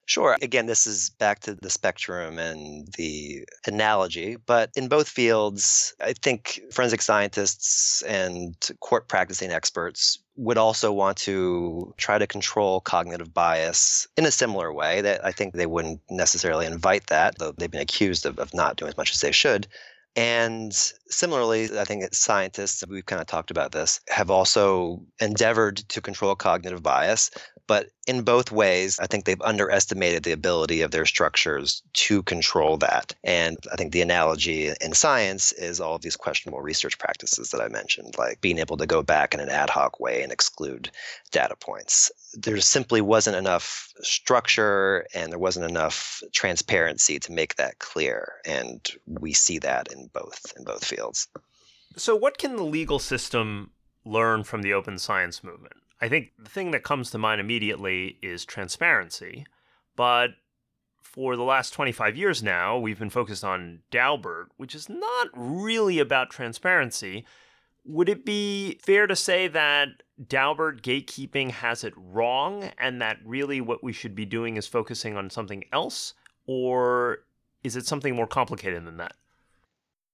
Sure. 0.08 0.38
Again, 0.42 0.68
this 0.68 0.86
is 0.86 1.10
back 1.10 1.40
to 1.42 1.56
the 1.56 1.70
spectrum 1.70 2.38
and 2.38 2.88
the 2.96 3.44
analogy. 3.66 4.38
But 4.46 4.70
in 4.76 4.88
both 4.88 5.10
fields, 5.10 5.96
I 6.00 6.14
think 6.14 6.62
forensic 6.72 7.02
scientists 7.02 8.04
and 8.04 8.56
court 8.82 9.08
practicing 9.08 9.52
experts 9.52 10.20
would 10.36 10.60
also 10.60 10.92
want 10.92 11.18
to 11.18 11.94
try 11.98 12.20
to 12.20 12.28
control 12.28 12.82
cognitive 12.82 13.34
bias 13.34 14.08
in 14.16 14.26
a 14.28 14.32
similar 14.32 14.72
way 14.72 15.02
that 15.02 15.26
I 15.26 15.32
think 15.32 15.54
they 15.54 15.66
wouldn't 15.66 16.02
necessarily 16.10 16.68
invite 16.68 17.08
that, 17.08 17.40
though 17.40 17.54
they've 17.54 17.72
been 17.72 17.82
accused 17.82 18.28
of, 18.28 18.38
of 18.38 18.54
not 18.54 18.76
doing 18.76 18.90
as 18.90 18.98
much 18.98 19.12
as 19.12 19.22
they 19.22 19.32
should. 19.32 19.68
And 20.16 20.72
similarly, 21.10 21.78
I 21.78 21.84
think 21.84 22.14
scientists, 22.14 22.84
we've 22.88 23.06
kind 23.06 23.22
of 23.22 23.28
talked 23.28 23.52
about 23.52 23.72
this, 23.72 24.00
have 24.10 24.30
also 24.30 25.02
endeavored 25.20 25.78
to 25.90 26.00
control 26.00 26.36
cognitive 26.36 26.84
bias. 26.84 27.32
But 27.68 27.90
in 28.08 28.22
both 28.22 28.52
ways, 28.52 29.00
I 29.00 29.08
think 29.08 29.26
they've 29.26 29.42
underestimated 29.42 30.24
the 30.24 30.32
ability 30.32 30.82
of 30.82 30.92
their 30.92 31.06
structures 31.06 31.82
to 31.94 32.22
control 32.24 32.78
that. 32.78 33.16
And 33.24 33.58
I 33.72 33.76
think 33.76 33.92
the 33.92 34.02
analogy 34.02 34.72
in 34.80 34.94
science 34.94 35.52
is 35.54 35.80
all 35.80 35.96
of 35.96 36.02
these 36.02 36.16
questionable 36.16 36.62
research 36.62 37.00
practices 37.00 37.50
that 37.50 37.62
I 37.62 37.68
mentioned, 37.68 38.16
like 38.18 38.42
being 38.42 38.60
able 38.60 38.78
to 38.78 38.86
go 38.86 39.02
back 39.02 39.34
in 39.34 39.40
an 39.40 39.50
ad 39.50 39.72
hoc 39.72 40.00
way 40.00 40.22
and 40.22 40.32
exclude 40.32 40.92
data 41.32 41.56
points. 41.56 42.12
There 42.34 42.60
simply 42.62 43.02
wasn't 43.02 43.38
enough 43.38 43.92
structure 44.02 45.08
and 45.16 45.32
there 45.32 45.40
wasn't 45.40 45.70
enough 45.70 46.22
transparency 46.32 47.20
to 47.20 47.32
make 47.32 47.56
that 47.56 47.80
clear. 47.80 48.34
And 48.46 48.88
we 49.08 49.34
see 49.34 49.58
that 49.60 49.92
in 49.92 50.10
both 50.14 50.54
in 50.58 50.64
both 50.64 50.86
fields. 50.86 51.28
So 51.98 52.16
what 52.16 52.38
can 52.38 52.56
the 52.56 52.64
legal 52.64 53.00
system 53.00 53.72
learn 54.04 54.44
from 54.44 54.62
the 54.62 54.74
open 54.74 55.00
science 55.00 55.44
movement? 55.44 55.74
I 56.06 56.08
think 56.08 56.34
the 56.38 56.52
thing 56.52 56.70
that 56.70 56.84
comes 56.84 57.10
to 57.10 57.18
mind 57.18 57.42
immediately 57.42 58.20
is 58.22 58.46
transparency. 58.46 59.48
But 59.96 60.36
for 61.02 61.36
the 61.36 61.42
last 61.42 61.72
25 61.72 62.16
years 62.16 62.44
now, 62.44 62.78
we've 62.78 63.00
been 63.00 63.10
focused 63.10 63.44
on 63.44 63.80
Daubert, 63.90 64.50
which 64.58 64.76
is 64.76 64.88
not 64.88 65.30
really 65.34 65.98
about 65.98 66.30
transparency. 66.30 67.26
Would 67.86 68.08
it 68.08 68.24
be 68.24 68.80
fair 68.84 69.08
to 69.08 69.16
say 69.16 69.48
that 69.48 70.04
Daubert 70.24 70.84
gatekeeping 70.84 71.50
has 71.50 71.84
it 71.84 71.94
wrong 71.98 72.70
and 72.78 73.02
that 73.02 73.18
really 73.26 73.60
what 73.60 73.84
we 73.84 73.92
should 73.92 74.14
be 74.14 74.26
doing 74.26 74.58
is 74.58 74.68
focusing 74.68 75.18
on 75.18 75.32
something 75.32 75.64
else? 75.74 76.14
Or 76.46 77.24
is 77.64 77.76
it 77.76 77.88
something 77.88 78.16
more 78.16 78.28
complicated 78.28 78.86
than 78.86 78.98
that? 78.98 79.16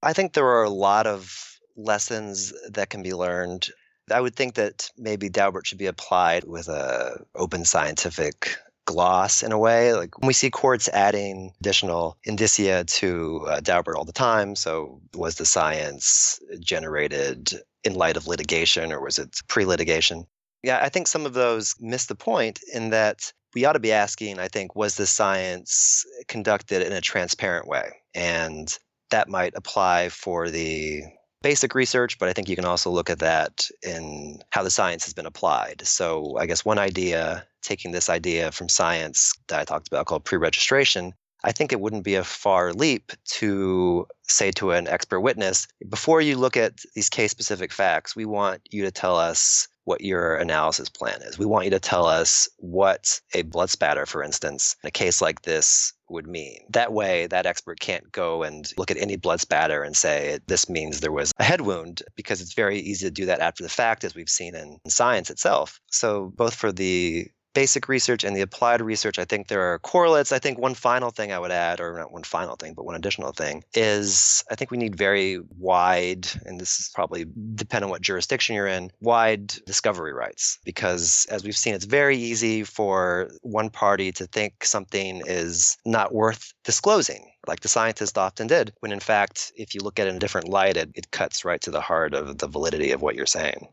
I 0.01 0.13
think 0.13 0.31
there 0.31 0.47
are 0.47 0.63
a 0.63 0.69
lot 0.69 1.05
of 1.05 1.59
lessons 1.75 2.53
that 2.69 2.89
can 2.89 3.03
be 3.03 3.13
learned 3.13 3.67
I 4.09 4.21
would 4.21 4.35
think 4.35 4.55
that 4.55 4.89
maybe 4.97 5.29
Daubert 5.29 5.65
should 5.65 5.77
be 5.77 5.85
applied 5.85 6.43
with 6.45 6.67
a 6.67 7.23
open 7.35 7.65
scientific 7.65 8.57
gloss 8.85 9.43
in 9.43 9.51
a 9.51 9.59
way. 9.59 9.93
Like 9.93 10.17
when 10.17 10.27
we 10.27 10.33
see 10.33 10.49
courts 10.49 10.89
adding 10.89 11.53
additional 11.59 12.17
indicia 12.23 12.83
to 12.85 13.45
uh, 13.47 13.59
Daubert 13.61 13.95
all 13.95 14.05
the 14.05 14.11
time. 14.11 14.55
So 14.55 15.01
was 15.13 15.35
the 15.35 15.45
science 15.45 16.39
generated 16.59 17.53
in 17.83 17.95
light 17.95 18.17
of 18.17 18.27
litigation 18.27 18.91
or 18.91 19.01
was 19.01 19.19
it 19.19 19.39
pre-litigation? 19.47 20.25
Yeah, 20.63 20.79
I 20.81 20.89
think 20.89 21.07
some 21.07 21.25
of 21.25 21.33
those 21.33 21.75
miss 21.79 22.05
the 22.05 22.15
point 22.15 22.59
in 22.73 22.91
that 22.91 23.31
we 23.53 23.65
ought 23.65 23.73
to 23.73 23.79
be 23.79 23.91
asking, 23.91 24.39
I 24.39 24.47
think, 24.47 24.75
was 24.75 24.95
the 24.95 25.07
science 25.07 26.05
conducted 26.27 26.85
in 26.85 26.93
a 26.93 27.01
transparent 27.01 27.67
way? 27.67 27.91
And 28.13 28.77
that 29.09 29.27
might 29.27 29.53
apply 29.55 30.09
for 30.09 30.49
the 30.49 31.03
basic 31.41 31.75
research, 31.75 32.19
but 32.19 32.29
I 32.29 32.33
think 32.33 32.49
you 32.49 32.55
can 32.55 32.65
also 32.65 32.89
look 32.89 33.09
at 33.09 33.19
that 33.19 33.67
in 33.81 34.39
how 34.51 34.63
the 34.63 34.69
science 34.69 35.05
has 35.05 35.13
been 35.13 35.25
applied. 35.25 35.85
So, 35.85 36.37
I 36.37 36.45
guess 36.45 36.65
one 36.65 36.79
idea, 36.79 37.45
taking 37.61 37.91
this 37.91 38.09
idea 38.09 38.51
from 38.51 38.69
science 38.69 39.33
that 39.47 39.59
I 39.59 39.65
talked 39.65 39.87
about 39.87 40.05
called 40.05 40.25
pre 40.25 40.37
registration, 40.37 41.13
I 41.43 41.51
think 41.51 41.71
it 41.71 41.79
wouldn't 41.79 42.03
be 42.03 42.15
a 42.15 42.23
far 42.23 42.73
leap 42.73 43.11
to 43.39 44.07
say 44.23 44.51
to 44.51 44.71
an 44.71 44.87
expert 44.87 45.21
witness 45.21 45.67
before 45.89 46.21
you 46.21 46.37
look 46.37 46.55
at 46.55 46.79
these 46.93 47.09
case 47.09 47.31
specific 47.31 47.71
facts, 47.71 48.15
we 48.15 48.25
want 48.25 48.61
you 48.69 48.83
to 48.83 48.91
tell 48.91 49.17
us 49.17 49.67
what 49.83 50.01
your 50.01 50.35
analysis 50.35 50.89
plan 50.89 51.21
is. 51.23 51.39
We 51.39 51.45
want 51.45 51.65
you 51.65 51.71
to 51.71 51.79
tell 51.79 52.05
us 52.05 52.47
what 52.57 53.19
a 53.33 53.41
blood 53.41 53.71
spatter, 53.71 54.05
for 54.05 54.23
instance, 54.23 54.75
in 54.83 54.87
a 54.87 54.91
case 54.91 55.21
like 55.21 55.41
this 55.41 55.93
would 56.11 56.27
mean. 56.27 56.59
That 56.69 56.93
way, 56.93 57.27
that 57.27 57.45
expert 57.45 57.79
can't 57.79 58.11
go 58.11 58.43
and 58.43 58.71
look 58.77 58.91
at 58.91 58.97
any 58.97 59.15
blood 59.15 59.41
spatter 59.41 59.83
and 59.83 59.95
say 59.95 60.39
this 60.47 60.69
means 60.69 60.99
there 60.99 61.11
was 61.11 61.31
a 61.39 61.43
head 61.43 61.61
wound 61.61 62.03
because 62.15 62.41
it's 62.41 62.53
very 62.53 62.79
easy 62.79 63.05
to 63.05 63.11
do 63.11 63.25
that 63.25 63.39
after 63.39 63.63
the 63.63 63.69
fact, 63.69 64.03
as 64.03 64.15
we've 64.15 64.29
seen 64.29 64.55
in 64.55 64.79
science 64.87 65.29
itself. 65.29 65.79
So, 65.87 66.31
both 66.35 66.55
for 66.55 66.71
the 66.71 67.27
basic 67.53 67.87
research 67.87 68.23
and 68.23 68.35
the 68.35 68.41
applied 68.41 68.81
research, 68.81 69.19
I 69.19 69.25
think 69.25 69.47
there 69.47 69.61
are 69.61 69.79
correlates. 69.79 70.31
I 70.31 70.39
think 70.39 70.57
one 70.57 70.73
final 70.73 71.11
thing 71.11 71.31
I 71.31 71.39
would 71.39 71.51
add, 71.51 71.79
or 71.79 71.97
not 71.97 72.11
one 72.11 72.23
final 72.23 72.55
thing, 72.55 72.73
but 72.73 72.85
one 72.85 72.95
additional 72.95 73.31
thing, 73.31 73.63
is 73.73 74.43
I 74.51 74.55
think 74.55 74.71
we 74.71 74.77
need 74.77 74.95
very 74.95 75.39
wide, 75.57 76.27
and 76.45 76.59
this 76.59 76.79
is 76.79 76.89
probably 76.93 77.25
depend 77.55 77.83
on 77.83 77.89
what 77.89 78.01
jurisdiction 78.01 78.55
you're 78.55 78.67
in, 78.67 78.91
wide 79.01 79.47
discovery 79.65 80.13
rights. 80.13 80.59
Because 80.65 81.25
as 81.29 81.43
we've 81.43 81.57
seen, 81.57 81.73
it's 81.73 81.85
very 81.85 82.17
easy 82.17 82.63
for 82.63 83.29
one 83.41 83.69
party 83.69 84.11
to 84.13 84.25
think 84.27 84.65
something 84.65 85.21
is 85.25 85.77
not 85.85 86.13
worth 86.13 86.53
disclosing 86.63 87.31
like 87.47 87.61
the 87.61 87.67
scientists 87.67 88.17
often 88.17 88.47
did, 88.47 88.73
when 88.79 88.91
in 88.91 88.99
fact, 88.99 89.51
if 89.55 89.73
you 89.73 89.81
look 89.81 89.99
at 89.99 90.07
it 90.07 90.11
in 90.11 90.15
a 90.17 90.19
different 90.19 90.47
light, 90.47 90.77
it, 90.77 90.91
it 90.93 91.11
cuts 91.11 91.43
right 91.43 91.61
to 91.61 91.71
the 91.71 91.81
heart 91.81 92.13
of 92.13 92.37
the 92.37 92.47
validity 92.47 92.91
of 92.91 93.01
what 93.01 93.15
you're 93.15 93.25
saying. 93.25 93.67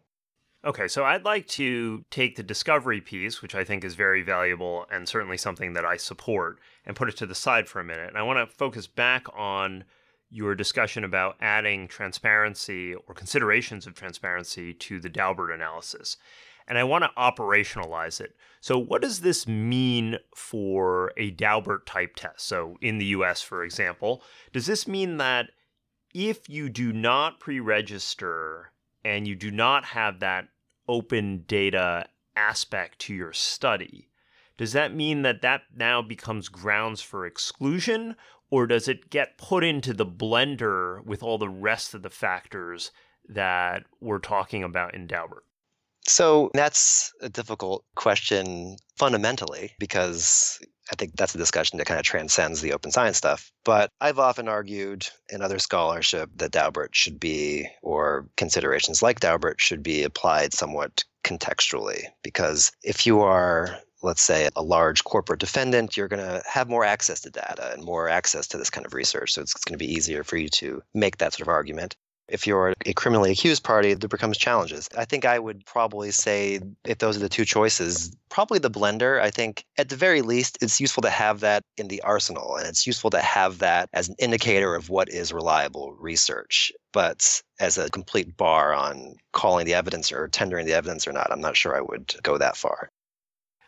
Okay, 0.64 0.88
so 0.88 1.04
I'd 1.04 1.24
like 1.24 1.46
to 1.48 2.04
take 2.10 2.34
the 2.34 2.42
discovery 2.42 3.00
piece, 3.00 3.40
which 3.40 3.54
I 3.54 3.62
think 3.62 3.84
is 3.84 3.94
very 3.94 4.22
valuable 4.22 4.86
and 4.90 5.08
certainly 5.08 5.36
something 5.36 5.74
that 5.74 5.84
I 5.84 5.96
support, 5.96 6.58
and 6.84 6.96
put 6.96 7.08
it 7.08 7.16
to 7.18 7.26
the 7.26 7.34
side 7.34 7.68
for 7.68 7.78
a 7.78 7.84
minute. 7.84 8.08
And 8.08 8.18
I 8.18 8.22
want 8.22 8.38
to 8.38 8.56
focus 8.56 8.88
back 8.88 9.26
on 9.36 9.84
your 10.30 10.56
discussion 10.56 11.04
about 11.04 11.36
adding 11.40 11.86
transparency 11.86 12.94
or 12.94 13.14
considerations 13.14 13.86
of 13.86 13.94
transparency 13.94 14.74
to 14.74 14.98
the 14.98 15.08
Daubert 15.08 15.54
analysis. 15.54 16.16
And 16.66 16.76
I 16.76 16.84
want 16.84 17.04
to 17.04 17.10
operationalize 17.16 18.20
it. 18.20 18.34
So, 18.60 18.78
what 18.78 19.00
does 19.00 19.20
this 19.20 19.46
mean 19.46 20.18
for 20.34 21.12
a 21.16 21.30
Daubert 21.30 21.86
type 21.86 22.16
test? 22.16 22.40
So, 22.40 22.76
in 22.82 22.98
the 22.98 23.06
US, 23.06 23.40
for 23.40 23.62
example, 23.62 24.22
does 24.52 24.66
this 24.66 24.88
mean 24.88 25.18
that 25.18 25.50
if 26.12 26.48
you 26.48 26.68
do 26.68 26.92
not 26.92 27.38
pre 27.38 27.60
register 27.60 28.72
and 29.08 29.26
you 29.26 29.34
do 29.34 29.50
not 29.50 29.86
have 29.86 30.20
that 30.20 30.48
open 30.86 31.44
data 31.48 32.06
aspect 32.36 32.98
to 33.00 33.14
your 33.14 33.32
study, 33.32 34.10
does 34.58 34.72
that 34.72 34.94
mean 34.94 35.22
that 35.22 35.40
that 35.40 35.62
now 35.74 36.02
becomes 36.02 36.48
grounds 36.48 37.00
for 37.00 37.24
exclusion? 37.24 38.16
Or 38.50 38.66
does 38.66 38.88
it 38.88 39.10
get 39.10 39.38
put 39.38 39.62
into 39.62 39.92
the 39.92 40.06
blender 40.06 41.04
with 41.04 41.22
all 41.22 41.38
the 41.38 41.48
rest 41.48 41.94
of 41.94 42.02
the 42.02 42.10
factors 42.10 42.92
that 43.28 43.84
we're 44.00 44.18
talking 44.18 44.62
about 44.62 44.94
in 44.94 45.06
Daubert? 45.06 45.44
So 46.06 46.50
that's 46.54 47.12
a 47.20 47.28
difficult 47.28 47.84
question 47.94 48.76
fundamentally 48.96 49.72
because 49.78 50.58
I 50.90 50.97
think 50.97 51.16
that's 51.16 51.35
a 51.35 51.38
discussion 51.38 51.78
that 51.78 51.87
kind 51.87 52.00
of 52.00 52.04
transcends 52.04 52.61
the 52.61 52.73
open 52.73 52.90
science 52.90 53.16
stuff. 53.16 53.52
But 53.64 53.90
I've 54.00 54.18
often 54.18 54.49
argued 54.49 55.09
in 55.30 55.42
other 55.42 55.59
scholarship 55.59 56.30
that 56.37 56.52
Daubert 56.52 56.95
should 56.95 57.21
be, 57.21 57.68
or 57.83 58.26
considerations 58.37 59.02
like 59.02 59.21
Daubert 59.21 59.61
should 59.61 59.83
be 59.83 60.02
applied 60.02 60.54
somewhat 60.54 61.04
contextually. 61.25 62.04
Because 62.23 62.73
if 62.83 63.07
you 63.07 63.21
are 63.21 63.78
let's 64.02 64.23
say 64.23 64.49
a 64.54 64.62
large 64.62 65.04
corporate 65.04 65.40
defendant, 65.40 65.97
you're 65.97 66.09
going 66.09 66.25
to 66.25 66.42
have 66.47 66.68
more 66.68 66.85
access 66.85 67.21
to 67.21 67.30
data 67.30 67.73
and 67.73 67.85
more 67.85 68.09
access 68.09 68.47
to 68.49 68.57
this 68.57 68.71
kind 68.71 68.87
of 68.87 68.95
research. 68.95 69.33
So 69.33 69.42
it's 69.42 69.54
going 69.54 69.78
to 69.78 69.85
be 69.85 69.92
easier 69.92 70.25
for 70.25 70.37
you 70.37 70.49
to 70.50 70.83
make 70.95 71.18
that 71.18 71.33
sort 71.33 71.42
of 71.42 71.49
argument. 71.49 71.97
If 72.28 72.47
you're 72.47 72.75
a 72.85 72.92
criminally 72.92 73.32
accused 73.32 73.64
party, 73.64 73.94
there 73.94 74.08
becomes 74.08 74.37
challenges. 74.37 74.88
I 74.97 75.04
think 75.04 75.25
I 75.25 75.38
would 75.38 75.64
probably 75.64 76.11
say 76.11 76.61
if 76.85 76.99
those 76.99 77.16
are 77.16 77.20
the 77.20 77.28
two 77.28 77.44
choices, 77.44 78.14
probably 78.28 78.58
the 78.58 78.70
blender. 78.70 79.20
I 79.20 79.30
think 79.30 79.64
at 79.78 79.88
the 79.88 79.97
very 79.97 80.23
least, 80.23 80.58
it's 80.61 80.80
useful 80.80 81.02
to 81.02 81.11
have 81.11 81.40
that 81.40 81.62
in 81.76 81.88
the 81.88 82.02
arsenal 82.02 82.56
and 82.56 82.66
it's 82.66 82.87
useful 82.87 83.11
to 83.11 83.20
have 83.20 83.58
that 83.58 83.88
as 83.92 84.08
an 84.08 84.16
indicator 84.18 84.75
of 84.75 84.90
what 84.90 85.08
is 85.08 85.32
reliable 85.32 85.92
research. 85.94 86.73
But 86.92 87.42
as 87.61 87.78
a 87.78 87.90
complete 87.90 88.37
bar 88.37 88.75
on 88.75 89.16
calling 89.32 89.66
the 89.66 89.75
evidence 89.75 90.12
or 90.12 90.28
tendering 90.28 90.66
the 90.66 90.75
evidence 90.75 91.06
or 91.06 91.12
not, 91.12 91.32
I'm 91.32 91.40
not 91.40 91.56
sure 91.56 91.76
I 91.76 91.80
would 91.80 92.14
go 92.23 92.38
that 92.38 92.56
far. 92.56 92.90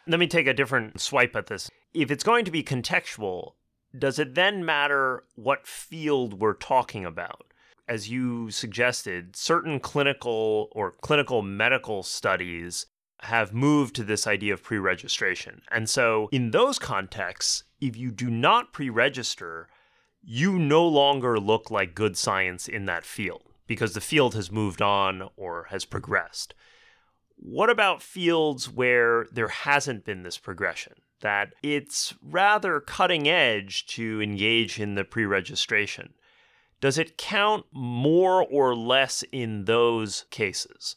Let 0.07 0.21
me 0.21 0.26
take 0.26 0.47
a 0.47 0.55
different 0.55 1.00
swipe 1.00 1.37
at 1.37 1.47
this. 1.47 1.71
If 1.95 2.11
it's 2.11 2.25
going 2.25 2.45
to 2.45 2.50
be 2.50 2.62
contextual, 2.62 3.52
does 3.97 4.19
it 4.19 4.35
then 4.35 4.64
matter 4.64 5.25
what 5.35 5.67
field 5.67 6.40
we're 6.40 6.55
talking 6.55 7.05
about? 7.05 7.50
As 7.90 8.09
you 8.09 8.50
suggested, 8.52 9.35
certain 9.35 9.80
clinical 9.80 10.68
or 10.70 10.92
clinical 10.92 11.42
medical 11.42 12.04
studies 12.04 12.87
have 13.23 13.52
moved 13.52 13.97
to 13.97 14.04
this 14.04 14.28
idea 14.28 14.54
of 14.54 14.62
pre 14.62 14.78
registration. 14.78 15.62
And 15.73 15.90
so, 15.90 16.28
in 16.30 16.52
those 16.52 16.78
contexts, 16.78 17.64
if 17.80 17.97
you 17.97 18.12
do 18.12 18.30
not 18.30 18.73
pre 18.73 18.88
register, 18.88 19.68
you 20.23 20.56
no 20.56 20.87
longer 20.87 21.40
look 21.40 21.70
like 21.70 21.94
good 21.97 22.16
science 22.16 22.68
in 22.68 22.85
that 22.87 23.04
field 23.04 23.42
because 23.66 23.94
the 23.94 24.00
field 24.00 24.35
has 24.37 24.52
moved 24.52 24.80
on 24.80 25.28
or 25.37 25.64
has 25.70 25.85
progressed. 25.85 26.54
What 27.37 27.70
about 27.70 28.02
fields 28.02 28.70
where 28.70 29.26
there 29.32 29.49
hasn't 29.49 30.04
been 30.04 30.23
this 30.23 30.38
progression? 30.38 30.94
that 31.20 31.52
it's 31.62 32.14
rather 32.23 32.80
cutting 32.80 33.28
edge 33.28 33.87
to 33.87 34.20
engage 34.20 34.80
in 34.80 34.94
the 34.94 35.04
pre 35.04 35.25
registration. 35.25 36.14
Does 36.81 36.97
it 36.97 37.19
count 37.19 37.67
more 37.73 38.43
or 38.43 38.75
less 38.75 39.23
in 39.33 39.67
those 39.67 40.25
cases? 40.31 40.97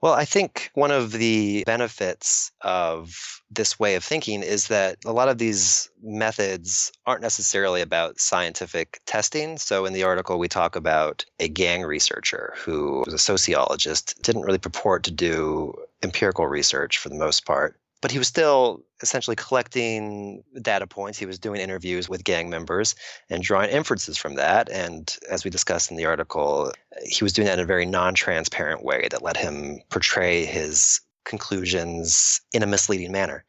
Well, 0.00 0.14
I 0.14 0.24
think 0.24 0.70
one 0.74 0.90
of 0.90 1.12
the 1.12 1.62
benefits 1.66 2.52
of 2.62 3.42
this 3.50 3.78
way 3.78 3.96
of 3.96 4.04
thinking 4.04 4.42
is 4.42 4.68
that 4.68 4.96
a 5.04 5.12
lot 5.12 5.28
of 5.28 5.36
these 5.36 5.90
methods 6.02 6.90
aren't 7.04 7.20
necessarily 7.20 7.82
about 7.82 8.18
scientific 8.18 9.00
testing. 9.04 9.58
So, 9.58 9.84
in 9.84 9.92
the 9.92 10.04
article, 10.04 10.38
we 10.38 10.48
talk 10.48 10.74
about 10.74 11.24
a 11.38 11.48
gang 11.48 11.82
researcher 11.82 12.54
who 12.56 13.02
was 13.04 13.12
a 13.12 13.18
sociologist, 13.18 14.14
didn't 14.22 14.42
really 14.42 14.58
purport 14.58 15.02
to 15.04 15.10
do 15.10 15.74
empirical 16.02 16.46
research 16.46 16.96
for 16.96 17.08
the 17.08 17.16
most 17.16 17.44
part 17.44 17.79
but 18.00 18.10
he 18.10 18.18
was 18.18 18.28
still 18.28 18.82
essentially 19.02 19.36
collecting 19.36 20.42
data 20.62 20.86
points. 20.86 21.18
He 21.18 21.26
was 21.26 21.38
doing 21.38 21.60
interviews 21.60 22.08
with 22.08 22.24
gang 22.24 22.48
members 22.48 22.94
and 23.28 23.42
drawing 23.42 23.70
inferences 23.70 24.16
from 24.16 24.34
that. 24.36 24.70
And 24.70 25.14
as 25.30 25.44
we 25.44 25.50
discussed 25.50 25.90
in 25.90 25.96
the 25.96 26.06
article, 26.06 26.72
he 27.04 27.24
was 27.24 27.32
doing 27.32 27.46
that 27.46 27.58
in 27.58 27.64
a 27.64 27.66
very 27.66 27.86
non 27.86 28.14
transparent 28.14 28.82
way 28.82 29.08
that 29.10 29.22
let 29.22 29.36
him 29.36 29.80
portray 29.90 30.44
his 30.44 31.00
conclusions 31.24 32.40
in 32.52 32.62
a 32.62 32.66
misleading 32.66 33.12
manner. 33.12 33.44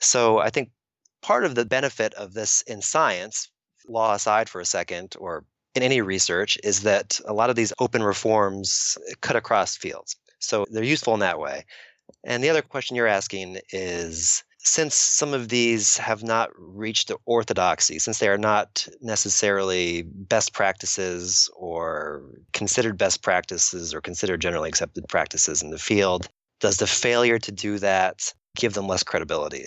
So 0.00 0.38
I 0.38 0.50
think 0.50 0.70
part 1.22 1.44
of 1.44 1.54
the 1.54 1.64
benefit 1.64 2.12
of 2.14 2.34
this 2.34 2.62
in 2.62 2.82
science, 2.82 3.48
law 3.88 4.14
aside 4.14 4.48
for 4.48 4.60
a 4.60 4.66
second, 4.66 5.14
or 5.18 5.44
in 5.74 5.82
any 5.82 6.00
research, 6.00 6.58
is 6.64 6.82
that 6.82 7.20
a 7.26 7.32
lot 7.32 7.50
of 7.50 7.56
these 7.56 7.72
open 7.78 8.02
reforms 8.02 8.98
cut 9.20 9.36
across 9.36 9.76
fields. 9.76 10.16
So 10.40 10.66
they're 10.70 10.82
useful 10.82 11.14
in 11.14 11.20
that 11.20 11.38
way. 11.38 11.64
And 12.24 12.42
the 12.42 12.50
other 12.50 12.62
question 12.62 12.96
you're 12.96 13.06
asking 13.06 13.58
is 13.70 14.44
since 14.58 14.94
some 14.94 15.34
of 15.34 15.48
these 15.48 15.96
have 15.96 16.22
not 16.22 16.50
reached 16.56 17.08
the 17.08 17.16
orthodoxy, 17.24 17.98
since 17.98 18.18
they 18.18 18.28
are 18.28 18.38
not 18.38 18.86
necessarily 19.00 20.02
best 20.02 20.52
practices 20.52 21.50
or 21.56 22.22
considered 22.52 22.96
best 22.96 23.22
practices 23.22 23.92
or 23.92 24.00
considered 24.00 24.40
generally 24.40 24.68
accepted 24.68 25.08
practices 25.08 25.62
in 25.62 25.70
the 25.70 25.78
field, 25.78 26.28
does 26.60 26.76
the 26.76 26.86
failure 26.86 27.40
to 27.40 27.50
do 27.50 27.78
that 27.80 28.32
give 28.54 28.74
them 28.74 28.86
less 28.86 29.02
credibility? 29.02 29.64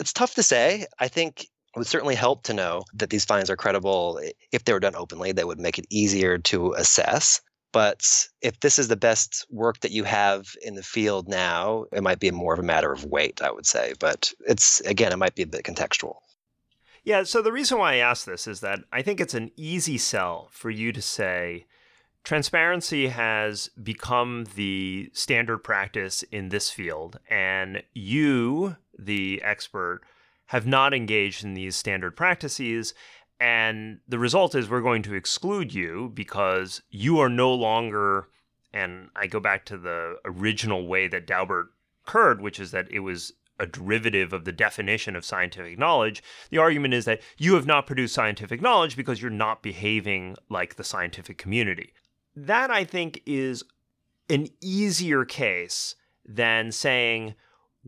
It's 0.00 0.12
tough 0.12 0.34
to 0.34 0.42
say. 0.42 0.86
I 0.98 1.06
think 1.06 1.44
it 1.44 1.48
would 1.76 1.86
certainly 1.86 2.16
help 2.16 2.42
to 2.44 2.54
know 2.54 2.82
that 2.94 3.10
these 3.10 3.24
findings 3.24 3.50
are 3.50 3.56
credible. 3.56 4.20
If 4.50 4.64
they 4.64 4.72
were 4.72 4.80
done 4.80 4.96
openly, 4.96 5.30
that 5.30 5.46
would 5.46 5.60
make 5.60 5.78
it 5.78 5.86
easier 5.90 6.38
to 6.38 6.72
assess. 6.72 7.40
But 7.72 8.28
if 8.40 8.60
this 8.60 8.78
is 8.78 8.88
the 8.88 8.96
best 8.96 9.46
work 9.50 9.80
that 9.80 9.90
you 9.90 10.04
have 10.04 10.56
in 10.62 10.74
the 10.74 10.82
field 10.82 11.28
now, 11.28 11.84
it 11.92 12.02
might 12.02 12.18
be 12.18 12.30
more 12.30 12.54
of 12.54 12.58
a 12.58 12.62
matter 12.62 12.92
of 12.92 13.04
weight, 13.04 13.42
I 13.42 13.50
would 13.50 13.66
say. 13.66 13.92
But 14.00 14.32
it's, 14.46 14.80
again, 14.80 15.12
it 15.12 15.18
might 15.18 15.34
be 15.34 15.42
a 15.42 15.46
bit 15.46 15.64
contextual. 15.64 16.16
Yeah. 17.04 17.24
So 17.24 17.42
the 17.42 17.52
reason 17.52 17.78
why 17.78 17.94
I 17.94 17.96
ask 17.96 18.24
this 18.24 18.46
is 18.46 18.60
that 18.60 18.80
I 18.92 19.02
think 19.02 19.20
it's 19.20 19.34
an 19.34 19.50
easy 19.56 19.98
sell 19.98 20.48
for 20.50 20.70
you 20.70 20.92
to 20.92 21.02
say, 21.02 21.66
transparency 22.24 23.08
has 23.08 23.70
become 23.82 24.46
the 24.56 25.10
standard 25.12 25.58
practice 25.58 26.22
in 26.24 26.48
this 26.48 26.70
field, 26.70 27.18
and 27.30 27.82
you, 27.94 28.76
the 28.98 29.40
expert, 29.42 30.00
have 30.46 30.66
not 30.66 30.94
engaged 30.94 31.44
in 31.44 31.54
these 31.54 31.76
standard 31.76 32.16
practices. 32.16 32.94
And 33.40 34.00
the 34.08 34.18
result 34.18 34.54
is 34.54 34.68
we're 34.68 34.80
going 34.80 35.02
to 35.02 35.14
exclude 35.14 35.72
you 35.72 36.10
because 36.12 36.82
you 36.90 37.18
are 37.20 37.28
no 37.28 37.54
longer, 37.54 38.28
and 38.72 39.10
I 39.14 39.26
go 39.26 39.38
back 39.38 39.64
to 39.66 39.78
the 39.78 40.16
original 40.24 40.88
way 40.88 41.06
that 41.08 41.26
Daubert 41.26 41.68
occurred, 42.04 42.40
which 42.40 42.58
is 42.58 42.72
that 42.72 42.90
it 42.90 43.00
was 43.00 43.32
a 43.60 43.66
derivative 43.66 44.32
of 44.32 44.44
the 44.44 44.52
definition 44.52 45.16
of 45.16 45.24
scientific 45.24 45.78
knowledge. 45.78 46.22
The 46.50 46.58
argument 46.58 46.94
is 46.94 47.04
that 47.06 47.20
you 47.36 47.54
have 47.54 47.66
not 47.66 47.86
produced 47.86 48.14
scientific 48.14 48.60
knowledge 48.60 48.96
because 48.96 49.20
you're 49.20 49.30
not 49.30 49.62
behaving 49.62 50.36
like 50.48 50.76
the 50.76 50.84
scientific 50.84 51.38
community. 51.38 51.92
That, 52.36 52.70
I 52.70 52.84
think, 52.84 53.20
is 53.26 53.64
an 54.30 54.48
easier 54.60 55.24
case 55.24 55.96
than 56.24 56.70
saying, 56.70 57.34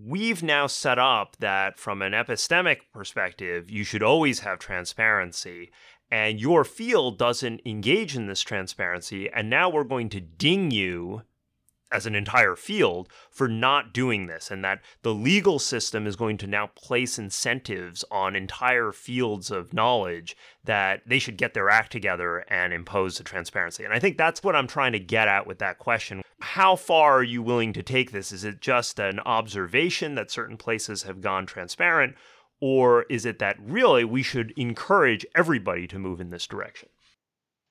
we've 0.04 0.42
now 0.42 0.66
set 0.66 0.98
up 0.98 1.36
that 1.40 1.78
from 1.78 2.02
an 2.02 2.12
epistemic 2.12 2.78
perspective, 2.92 3.70
you 3.70 3.84
should 3.84 4.02
always 4.02 4.40
have 4.40 4.58
transparency. 4.58 5.70
And 6.10 6.40
your 6.40 6.64
field 6.64 7.18
doesn't 7.18 7.62
engage 7.64 8.16
in 8.16 8.26
this 8.26 8.40
transparency. 8.40 9.30
And 9.30 9.48
now 9.48 9.68
we're 9.68 9.84
going 9.84 10.08
to 10.10 10.20
ding 10.20 10.70
you 10.70 11.22
as 11.92 12.06
an 12.06 12.14
entire 12.14 12.56
field 12.56 13.08
for 13.30 13.48
not 13.48 13.92
doing 13.92 14.26
this, 14.26 14.50
and 14.50 14.64
that 14.64 14.80
the 15.02 15.14
legal 15.14 15.58
system 15.58 16.06
is 16.06 16.16
going 16.16 16.36
to 16.38 16.46
now 16.46 16.68
place 16.68 17.18
incentives 17.18 18.04
on 18.10 18.36
entire 18.36 18.92
fields 18.92 19.50
of 19.50 19.74
knowledge 19.74 20.36
that 20.64 21.02
they 21.06 21.18
should 21.18 21.36
get 21.36 21.54
their 21.54 21.68
act 21.68 21.90
together 21.90 22.44
and 22.48 22.72
impose 22.72 23.18
the 23.18 23.24
transparency. 23.24 23.84
And 23.84 23.92
I 23.92 23.98
think 23.98 24.16
that's 24.16 24.42
what 24.42 24.54
I'm 24.54 24.66
trying 24.66 24.92
to 24.92 25.00
get 25.00 25.28
at 25.28 25.46
with 25.46 25.58
that 25.58 25.78
question. 25.78 26.22
How 26.40 26.76
far 26.76 27.18
are 27.18 27.22
you 27.22 27.42
willing 27.42 27.72
to 27.74 27.82
take 27.82 28.12
this? 28.12 28.32
Is 28.32 28.44
it 28.44 28.60
just 28.60 28.98
an 28.98 29.20
observation 29.20 30.14
that 30.14 30.30
certain 30.30 30.56
places 30.56 31.02
have 31.02 31.20
gone 31.20 31.46
transparent? 31.46 32.14
Or 32.60 33.04
is 33.04 33.24
it 33.24 33.38
that 33.38 33.56
really 33.60 34.04
we 34.04 34.22
should 34.22 34.52
encourage 34.56 35.24
everybody 35.34 35.86
to 35.88 35.98
move 35.98 36.20
in 36.20 36.30
this 36.30 36.46
direction? 36.46 36.90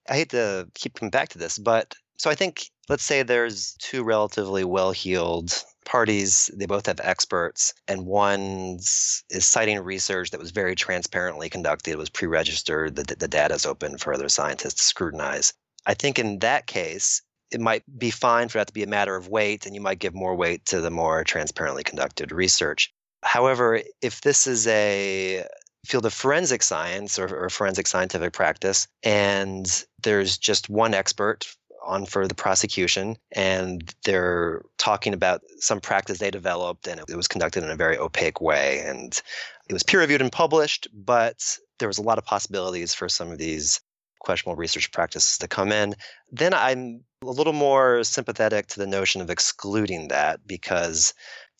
I 0.09 0.15
hate 0.15 0.29
to 0.29 0.67
keep 0.73 0.95
coming 0.95 1.11
back 1.11 1.29
to 1.29 1.37
this, 1.37 1.59
but 1.59 1.93
so 2.19 2.29
I 2.29 2.35
think, 2.35 2.69
let's 2.89 3.03
say 3.03 3.23
there's 3.23 3.75
two 3.79 4.03
relatively 4.03 4.65
well 4.65 4.91
heeled 4.91 5.63
parties, 5.85 6.51
they 6.53 6.65
both 6.65 6.85
have 6.85 6.99
experts, 7.01 7.73
and 7.87 8.05
one 8.05 8.75
is 8.79 9.23
citing 9.39 9.79
research 9.79 10.31
that 10.31 10.39
was 10.39 10.51
very 10.51 10.75
transparently 10.75 11.49
conducted, 11.49 11.95
was 11.95 12.09
pre 12.09 12.27
registered, 12.27 12.97
the, 12.97 13.15
the 13.15 13.27
data 13.27 13.55
is 13.55 13.65
open 13.65 13.97
for 13.97 14.13
other 14.13 14.27
scientists 14.27 14.75
to 14.75 14.83
scrutinize. 14.83 15.53
I 15.85 15.93
think 15.93 16.19
in 16.19 16.39
that 16.39 16.67
case, 16.67 17.21
it 17.51 17.61
might 17.61 17.83
be 17.97 18.11
fine 18.11 18.49
for 18.49 18.57
that 18.57 18.67
to 18.67 18.73
be 18.73 18.83
a 18.83 18.87
matter 18.87 19.15
of 19.15 19.29
weight, 19.29 19.65
and 19.65 19.73
you 19.73 19.81
might 19.81 19.99
give 19.99 20.13
more 20.13 20.35
weight 20.35 20.65
to 20.65 20.81
the 20.81 20.91
more 20.91 21.23
transparently 21.23 21.83
conducted 21.83 22.33
research. 22.33 22.93
However, 23.23 23.81
if 24.01 24.21
this 24.21 24.45
is 24.45 24.67
a 24.67 25.45
field 25.85 26.05
of 26.05 26.13
forensic 26.13 26.63
science 26.63 27.17
or, 27.17 27.33
or, 27.33 27.49
forensic 27.49 27.87
scientific 27.87 28.33
practice, 28.33 28.87
and 29.03 29.85
there's 30.03 30.37
just 30.37 30.69
one 30.69 30.93
expert 30.93 31.47
on 31.89 32.05
for 32.05 32.27
the 32.27 32.35
prosecution, 32.35 33.17
and 33.31 33.93
they're 34.05 34.61
talking 34.77 35.13
about 35.13 35.41
some 35.57 35.81
practice 35.81 36.19
they 36.19 36.31
developed, 36.31 36.87
and 36.87 37.01
it 37.07 37.15
was 37.15 37.27
conducted 37.27 37.63
in 37.63 37.69
a 37.69 37.75
very 37.75 37.97
opaque 37.97 38.39
way. 38.39 38.81
And 38.85 39.21
it 39.67 39.73
was 39.73 39.83
peer 39.83 39.99
reviewed 39.99 40.21
and 40.21 40.31
published, 40.31 40.87
but 40.93 41.57
there 41.79 41.87
was 41.87 41.97
a 41.97 42.03
lot 42.03 42.17
of 42.17 42.25
possibilities 42.25 42.93
for 42.93 43.09
some 43.09 43.31
of 43.31 43.37
these 43.37 43.81
questionable 44.19 44.55
research 44.55 44.91
practices 44.91 45.37
to 45.39 45.47
come 45.47 45.71
in. 45.71 45.95
Then 46.31 46.53
I'm 46.53 47.03
a 47.23 47.31
little 47.31 47.53
more 47.53 48.03
sympathetic 48.03 48.67
to 48.67 48.79
the 48.79 48.87
notion 48.87 49.21
of 49.21 49.29
excluding 49.29 50.09
that 50.09 50.45
because 50.45 51.13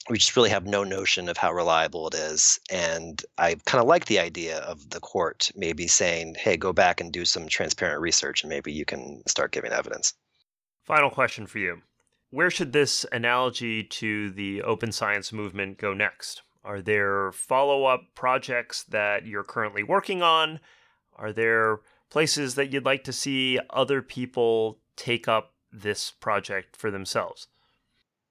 we 0.09 0.17
just 0.17 0.35
really 0.35 0.49
have 0.49 0.65
no 0.65 0.83
notion 0.83 1.29
of 1.29 1.37
how 1.37 1.53
reliable 1.53 2.07
it 2.07 2.15
is. 2.15 2.59
And 2.71 3.23
I 3.37 3.55
kind 3.65 3.81
of 3.81 3.87
like 3.87 4.05
the 4.05 4.19
idea 4.19 4.57
of 4.59 4.89
the 4.89 4.99
court 4.99 5.51
maybe 5.55 5.87
saying, 5.87 6.35
hey, 6.35 6.57
go 6.57 6.73
back 6.73 6.99
and 6.99 7.13
do 7.13 7.25
some 7.25 7.47
transparent 7.47 8.01
research 8.01 8.43
and 8.43 8.49
maybe 8.49 8.71
you 8.71 8.85
can 8.85 9.21
start 9.27 9.51
giving 9.51 9.71
evidence. 9.71 10.13
Final 10.83 11.11
question 11.11 11.45
for 11.45 11.59
you 11.59 11.81
Where 12.31 12.49
should 12.49 12.73
this 12.73 13.05
analogy 13.11 13.83
to 13.83 14.31
the 14.31 14.63
open 14.63 14.91
science 14.91 15.31
movement 15.31 15.77
go 15.77 15.93
next? 15.93 16.41
Are 16.63 16.81
there 16.81 17.31
follow 17.31 17.85
up 17.85 18.01
projects 18.15 18.83
that 18.83 19.25
you're 19.25 19.43
currently 19.43 19.83
working 19.83 20.21
on? 20.21 20.59
Are 21.15 21.31
there 21.31 21.79
places 22.09 22.55
that 22.55 22.73
you'd 22.73 22.85
like 22.85 23.03
to 23.03 23.13
see 23.13 23.59
other 23.69 24.01
people 24.01 24.79
take 24.95 25.27
up 25.27 25.53
this 25.71 26.11
project 26.11 26.75
for 26.75 26.89
themselves? 26.89 27.47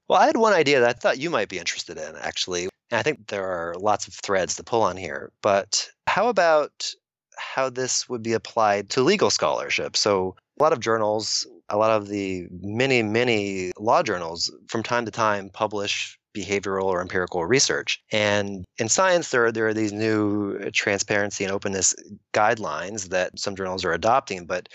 Well, 0.08 0.20
I 0.20 0.26
had 0.26 0.36
one 0.36 0.54
idea 0.54 0.80
that 0.80 0.88
I 0.88 0.92
thought 0.94 1.18
you 1.18 1.28
might 1.28 1.48
be 1.48 1.58
interested 1.58 1.98
in, 1.98 2.16
actually. 2.16 2.68
And 2.90 2.98
I 2.98 3.02
think 3.02 3.28
there 3.28 3.46
are 3.46 3.74
lots 3.78 4.08
of 4.08 4.14
threads 4.14 4.56
to 4.56 4.64
pull 4.64 4.82
on 4.82 4.96
here. 4.96 5.32
But 5.42 5.88
how 6.06 6.28
about 6.28 6.90
how 7.36 7.68
this 7.68 8.08
would 8.08 8.22
be 8.22 8.32
applied 8.32 8.88
to 8.90 9.02
legal 9.02 9.30
scholarship? 9.30 9.96
So, 9.96 10.34
a 10.58 10.62
lot 10.62 10.72
of 10.72 10.80
journals, 10.80 11.46
a 11.68 11.76
lot 11.76 11.90
of 11.90 12.08
the 12.08 12.48
many, 12.62 13.02
many 13.02 13.70
law 13.78 14.02
journals 14.02 14.50
from 14.66 14.82
time 14.82 15.04
to 15.04 15.10
time 15.10 15.50
publish 15.50 16.18
behavioral 16.36 16.84
or 16.84 17.00
empirical 17.00 17.44
research. 17.46 18.02
And 18.10 18.64
in 18.78 18.88
science, 18.88 19.30
there 19.30 19.46
are, 19.46 19.52
there 19.52 19.68
are 19.68 19.74
these 19.74 19.92
new 19.92 20.58
transparency 20.70 21.44
and 21.44 21.52
openness 21.52 21.94
guidelines 22.32 23.10
that 23.10 23.38
some 23.38 23.54
journals 23.54 23.84
are 23.84 23.92
adopting. 23.92 24.46
But 24.46 24.68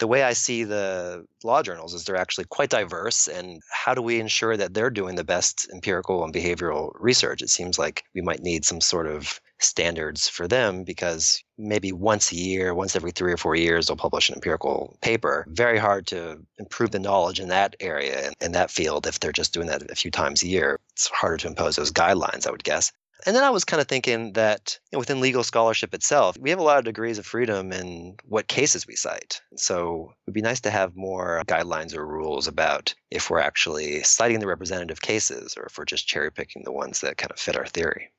the 0.00 0.06
way 0.06 0.22
I 0.22 0.32
see 0.32 0.64
the 0.64 1.26
law 1.44 1.62
journals 1.62 1.94
is 1.94 2.04
they're 2.04 2.16
actually 2.16 2.46
quite 2.46 2.70
diverse. 2.70 3.28
And 3.28 3.62
how 3.70 3.94
do 3.94 4.02
we 4.02 4.18
ensure 4.18 4.56
that 4.56 4.74
they're 4.74 4.90
doing 4.90 5.14
the 5.14 5.24
best 5.24 5.68
empirical 5.72 6.24
and 6.24 6.34
behavioral 6.34 6.92
research? 6.98 7.42
It 7.42 7.50
seems 7.50 7.78
like 7.78 8.04
we 8.14 8.22
might 8.22 8.42
need 8.42 8.64
some 8.64 8.80
sort 8.80 9.06
of 9.06 9.40
standards 9.58 10.26
for 10.26 10.48
them 10.48 10.84
because 10.84 11.44
maybe 11.58 11.92
once 11.92 12.32
a 12.32 12.36
year, 12.36 12.74
once 12.74 12.96
every 12.96 13.10
three 13.10 13.32
or 13.32 13.36
four 13.36 13.54
years, 13.54 13.86
they'll 13.86 13.96
publish 13.96 14.30
an 14.30 14.34
empirical 14.34 14.96
paper. 15.02 15.44
Very 15.48 15.78
hard 15.78 16.06
to 16.08 16.38
improve 16.58 16.92
the 16.92 16.98
knowledge 16.98 17.38
in 17.38 17.48
that 17.48 17.76
area, 17.78 18.32
in 18.40 18.52
that 18.52 18.70
field, 18.70 19.06
if 19.06 19.20
they're 19.20 19.32
just 19.32 19.52
doing 19.52 19.66
that 19.66 19.90
a 19.90 19.94
few 19.94 20.10
times 20.10 20.42
a 20.42 20.48
year. 20.48 20.80
It's 20.92 21.08
harder 21.08 21.36
to 21.36 21.48
impose 21.48 21.76
those 21.76 21.92
guidelines, 21.92 22.46
I 22.46 22.50
would 22.50 22.64
guess. 22.64 22.90
And 23.26 23.36
then 23.36 23.44
I 23.44 23.50
was 23.50 23.64
kind 23.64 23.80
of 23.80 23.88
thinking 23.88 24.32
that 24.34 24.78
you 24.90 24.96
know, 24.96 25.00
within 25.00 25.20
legal 25.20 25.44
scholarship 25.44 25.94
itself, 25.94 26.36
we 26.38 26.50
have 26.50 26.58
a 26.58 26.62
lot 26.62 26.78
of 26.78 26.84
degrees 26.84 27.18
of 27.18 27.26
freedom 27.26 27.72
in 27.72 28.16
what 28.24 28.48
cases 28.48 28.86
we 28.86 28.96
cite. 28.96 29.40
So 29.56 30.12
it 30.12 30.26
would 30.26 30.34
be 30.34 30.42
nice 30.42 30.60
to 30.62 30.70
have 30.70 30.96
more 30.96 31.42
guidelines 31.46 31.94
or 31.94 32.06
rules 32.06 32.46
about 32.46 32.94
if 33.10 33.30
we're 33.30 33.40
actually 33.40 34.02
citing 34.02 34.40
the 34.40 34.46
representative 34.46 35.00
cases 35.00 35.54
or 35.56 35.64
if 35.64 35.78
we're 35.78 35.84
just 35.84 36.06
cherry 36.06 36.30
picking 36.30 36.62
the 36.64 36.72
ones 36.72 37.00
that 37.00 37.16
kind 37.16 37.30
of 37.30 37.38
fit 37.38 37.56
our 37.56 37.66
theory. 37.66 38.10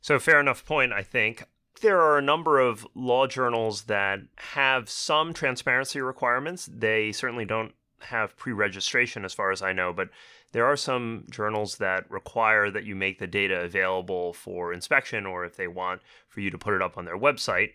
So, 0.00 0.18
fair 0.18 0.40
enough 0.40 0.64
point, 0.66 0.92
I 0.92 1.02
think. 1.02 1.44
There 1.80 2.00
are 2.00 2.18
a 2.18 2.22
number 2.22 2.60
of 2.60 2.86
law 2.94 3.26
journals 3.26 3.84
that 3.84 4.20
have 4.36 4.88
some 4.88 5.34
transparency 5.34 6.00
requirements. 6.00 6.68
They 6.72 7.10
certainly 7.10 7.44
don't 7.44 7.74
have 8.00 8.36
pre 8.36 8.52
registration, 8.52 9.24
as 9.24 9.34
far 9.34 9.50
as 9.50 9.62
I 9.62 9.72
know, 9.72 9.92
but 9.92 10.08
there 10.54 10.64
are 10.64 10.76
some 10.76 11.24
journals 11.30 11.78
that 11.78 12.08
require 12.08 12.70
that 12.70 12.84
you 12.84 12.94
make 12.94 13.18
the 13.18 13.26
data 13.26 13.62
available 13.62 14.32
for 14.32 14.72
inspection 14.72 15.26
or 15.26 15.44
if 15.44 15.56
they 15.56 15.66
want 15.66 16.00
for 16.28 16.38
you 16.38 16.48
to 16.48 16.56
put 16.56 16.74
it 16.74 16.80
up 16.80 16.96
on 16.96 17.04
their 17.04 17.18
website. 17.18 17.72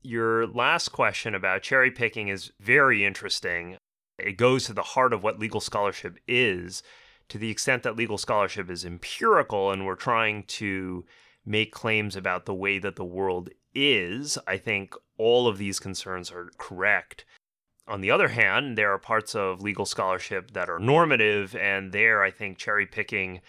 Your 0.00 0.46
last 0.46 0.90
question 0.90 1.34
about 1.34 1.62
cherry 1.62 1.90
picking 1.90 2.28
is 2.28 2.52
very 2.60 3.04
interesting. 3.04 3.78
It 4.16 4.36
goes 4.36 4.64
to 4.66 4.72
the 4.72 4.82
heart 4.82 5.12
of 5.12 5.24
what 5.24 5.40
legal 5.40 5.60
scholarship 5.60 6.20
is, 6.28 6.84
to 7.30 7.36
the 7.36 7.50
extent 7.50 7.82
that 7.82 7.96
legal 7.96 8.16
scholarship 8.16 8.70
is 8.70 8.84
empirical 8.84 9.72
and 9.72 9.84
we're 9.84 9.96
trying 9.96 10.44
to 10.44 11.04
make 11.44 11.72
claims 11.72 12.14
about 12.14 12.46
the 12.46 12.54
way 12.54 12.78
that 12.78 12.94
the 12.94 13.04
world 13.04 13.50
is. 13.74 14.38
I 14.46 14.58
think 14.58 14.94
all 15.18 15.48
of 15.48 15.58
these 15.58 15.80
concerns 15.80 16.30
are 16.30 16.52
correct. 16.58 17.24
On 17.86 18.00
the 18.00 18.10
other 18.10 18.28
hand, 18.28 18.78
there 18.78 18.92
are 18.92 18.98
parts 18.98 19.34
of 19.34 19.60
legal 19.60 19.84
scholarship 19.84 20.52
that 20.52 20.70
are 20.70 20.78
normative, 20.78 21.54
and 21.54 21.92
there 21.92 22.22
I 22.22 22.30
think 22.30 22.56
cherry 22.56 22.86
picking 22.86 23.40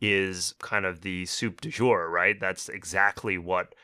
is 0.00 0.54
kind 0.58 0.84
of 0.84 1.02
the 1.02 1.26
soup 1.26 1.60
du 1.60 1.70
jour, 1.70 2.10
right? 2.10 2.38
That's 2.38 2.68
exactly 2.68 3.38
what 3.38 3.74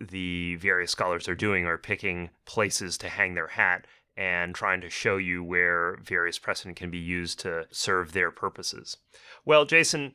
the 0.00 0.56
various 0.56 0.92
scholars 0.92 1.28
are 1.28 1.34
doing, 1.34 1.66
are 1.66 1.78
picking 1.78 2.30
places 2.44 2.96
to 2.98 3.08
hang 3.08 3.34
their 3.34 3.48
hat 3.48 3.86
and 4.16 4.54
trying 4.54 4.80
to 4.80 4.88
show 4.88 5.16
you 5.16 5.42
where 5.42 5.96
various 6.02 6.38
precedent 6.38 6.76
can 6.76 6.90
be 6.90 6.98
used 6.98 7.40
to 7.40 7.66
serve 7.70 8.12
their 8.12 8.30
purposes. 8.30 8.96
Well, 9.44 9.64
Jason, 9.64 10.14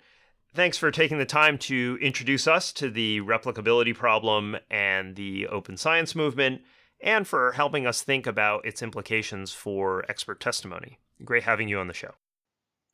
thanks 0.54 0.78
for 0.78 0.92
taking 0.92 1.20
the 1.20 1.26
time 1.26 1.58
to 1.60 2.00
introduce 2.02 2.48
us 2.48 2.72
to 2.74 2.90
the 2.90 3.22
replicability 3.22 3.96
problem 3.96 4.58
and 4.70 5.16
the 5.16 5.48
open 5.48 5.78
science 5.78 6.16
movement 6.16 6.62
and 7.02 7.28
for 7.28 7.54
helping 7.54 7.86
us 7.88 8.02
think 8.02 8.28
about 8.28 8.66
its 8.66 8.82
implications 8.82 9.52
for 9.52 10.06
expert 10.10 10.40
testimony. 10.40 11.00
Great 11.24 11.44
having 11.44 11.68
you 11.68 11.80
on 11.80 11.88
the 11.88 11.94
show. 11.94 12.14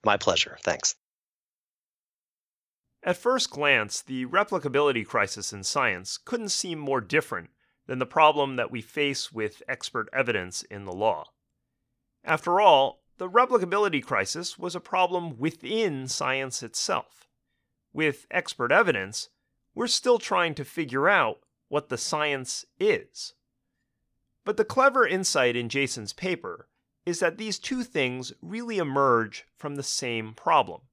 My 0.04 0.18
pleasure. 0.18 0.58
Thanks. 0.62 0.96
At 3.04 3.18
first 3.18 3.50
glance, 3.50 4.02
the 4.02 4.26
replicability 4.26 5.06
crisis 5.06 5.54
in 5.54 5.64
science 5.64 6.18
couldn't 6.18 6.50
seem 6.50 6.80
more 6.80 7.02
different 7.02 7.52
than 7.86 8.00
the 8.00 8.06
problem 8.06 8.58
that 8.58 8.72
we 8.72 8.82
face 8.82 9.32
with 9.32 9.64
expert 9.68 10.10
evidence 10.12 10.62
in 10.64 10.86
the 10.86 10.92
law. 10.92 11.26
After 12.24 12.60
all, 12.60 13.02
the 13.18 13.30
replicability 13.30 14.04
crisis 14.04 14.60
was 14.60 14.76
a 14.76 14.82
problem 14.82 15.38
within 15.38 16.08
science 16.08 16.62
itself. 16.62 17.28
With 17.94 18.28
expert 18.30 18.72
evidence, 18.72 19.30
we're 19.74 19.88
still 19.88 20.20
trying 20.20 20.54
to 20.56 20.66
figure 20.66 21.08
out 21.08 21.40
what 21.70 21.90
the 21.90 21.98
science 21.98 22.66
is. 22.80 23.34
But 24.48 24.56
the 24.56 24.64
clever 24.64 25.06
insight 25.06 25.58
in 25.58 25.68
Jason's 25.68 26.14
paper 26.14 26.70
is 27.06 27.20
that 27.20 27.38
these 27.38 27.60
two 27.60 27.84
things 27.84 28.32
really 28.42 28.78
emerge 28.78 29.46
from 29.58 29.76
the 29.76 29.84
same 29.84 30.34
problem. 30.34 30.84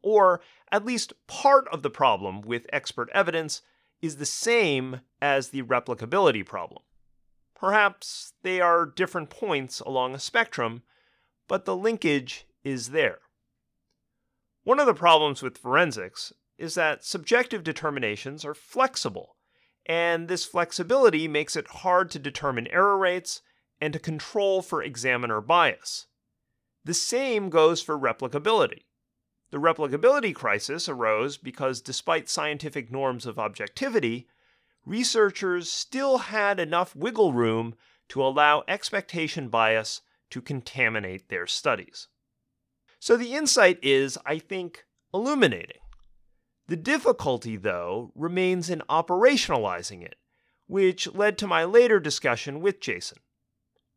Or 0.00 0.40
at 0.70 0.84
least 0.84 1.12
part 1.26 1.66
of 1.72 1.82
the 1.82 1.90
problem 1.90 2.40
with 2.40 2.68
expert 2.72 3.10
evidence 3.12 3.62
is 4.00 4.18
the 4.18 4.24
same 4.24 5.00
as 5.20 5.48
the 5.48 5.62
replicability 5.62 6.46
problem. 6.46 6.84
Perhaps 7.52 8.34
they 8.42 8.60
are 8.60 8.86
different 8.86 9.28
points 9.28 9.80
along 9.80 10.14
a 10.14 10.20
spectrum, 10.20 10.84
but 11.48 11.64
the 11.64 11.74
linkage 11.74 12.46
is 12.62 12.90
there. 12.90 13.18
One 14.62 14.78
of 14.78 14.86
the 14.86 14.94
problems 14.94 15.42
with 15.42 15.58
forensics 15.58 16.32
is 16.58 16.76
that 16.76 17.04
subjective 17.04 17.64
determinations 17.64 18.44
are 18.44 18.54
flexible 18.54 19.34
and 19.88 20.28
this 20.28 20.44
flexibility 20.44 21.26
makes 21.26 21.56
it 21.56 21.66
hard 21.68 22.10
to 22.10 22.18
determine 22.18 22.66
error 22.68 22.98
rates 22.98 23.40
and 23.80 23.92
to 23.94 23.98
control 23.98 24.60
for 24.60 24.82
examiner 24.82 25.40
bias. 25.40 26.06
The 26.84 26.94
same 26.94 27.48
goes 27.48 27.80
for 27.80 27.98
replicability. 27.98 28.84
The 29.50 29.58
replicability 29.58 30.34
crisis 30.34 30.88
arose 30.88 31.38
because, 31.38 31.80
despite 31.80 32.28
scientific 32.28 32.90
norms 32.90 33.24
of 33.24 33.38
objectivity, 33.38 34.28
researchers 34.84 35.72
still 35.72 36.18
had 36.18 36.60
enough 36.60 36.94
wiggle 36.94 37.32
room 37.32 37.74
to 38.08 38.22
allow 38.22 38.64
expectation 38.68 39.48
bias 39.48 40.02
to 40.30 40.42
contaminate 40.42 41.28
their 41.28 41.46
studies. 41.46 42.08
So 42.98 43.16
the 43.16 43.34
insight 43.34 43.78
is, 43.82 44.18
I 44.26 44.38
think, 44.38 44.84
illuminating. 45.14 45.80
The 46.68 46.76
difficulty, 46.76 47.56
though, 47.56 48.12
remains 48.14 48.68
in 48.68 48.82
operationalizing 48.90 50.02
it, 50.04 50.16
which 50.66 51.12
led 51.14 51.38
to 51.38 51.46
my 51.46 51.64
later 51.64 51.98
discussion 51.98 52.60
with 52.60 52.78
Jason. 52.78 53.18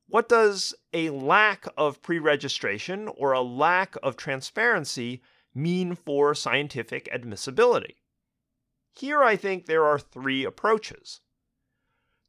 What 0.07 0.29
does 0.29 0.73
a 0.93 1.09
lack 1.09 1.67
of 1.75 2.01
pre 2.01 2.17
registration 2.17 3.09
or 3.09 3.33
a 3.33 3.41
lack 3.41 3.97
of 4.01 4.15
transparency 4.15 5.21
mean 5.53 5.95
for 5.95 6.33
scientific 6.33 7.09
admissibility? 7.11 7.97
Here, 8.93 9.21
I 9.21 9.35
think 9.35 9.65
there 9.65 9.85
are 9.85 9.99
three 9.99 10.45
approaches. 10.45 11.19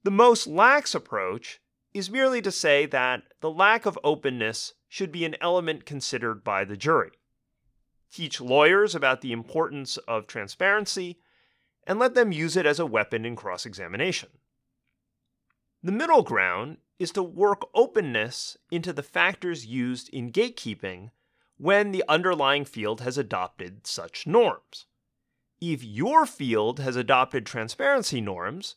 The 0.03 0.11
most 0.11 0.49
lax 0.49 0.93
approach 0.93 1.61
is 1.95 2.11
merely 2.11 2.43
to 2.43 2.51
say 2.51 2.87
that 2.87 3.23
the 3.41 3.51
lack 3.51 3.87
of 3.87 3.99
openness 4.03 4.75
should 4.89 5.13
be 5.13 5.25
an 5.25 5.37
element 5.41 5.87
considered 5.87 6.43
by 6.43 6.65
the 6.65 6.77
jury 6.77 7.13
teach 8.13 8.41
lawyers 8.41 8.95
about 8.95 9.21
the 9.21 9.33
importance 9.33 9.97
of 10.09 10.27
transparency, 10.27 11.19
and 11.87 11.99
let 11.99 12.15
them 12.15 12.31
use 12.31 12.57
it 12.57 12.67
as 12.67 12.79
a 12.79 12.87
weapon 12.87 13.25
in 13.25 13.35
cross 13.35 13.67
examination. 13.67 14.29
The 15.83 15.93
middle 15.93 16.23
ground 16.23 16.77
is 16.99 17.11
to 17.13 17.23
work 17.23 17.63
openness 17.75 18.57
into 18.71 18.93
the 18.93 19.03
factors 19.03 19.67
used 19.67 20.09
in 20.11 20.31
gatekeeping 20.31 21.11
when 21.57 21.91
the 21.91 22.05
underlying 22.09 22.65
field 22.65 23.01
has 23.01 23.19
adopted 23.19 23.87
such 23.87 24.27
norms. 24.27 24.87
If 25.61 25.83
your 25.83 26.27
field 26.27 26.81
has 26.81 26.97
adopted 26.97 27.47
transparency 27.47 28.21
norms, 28.21 28.77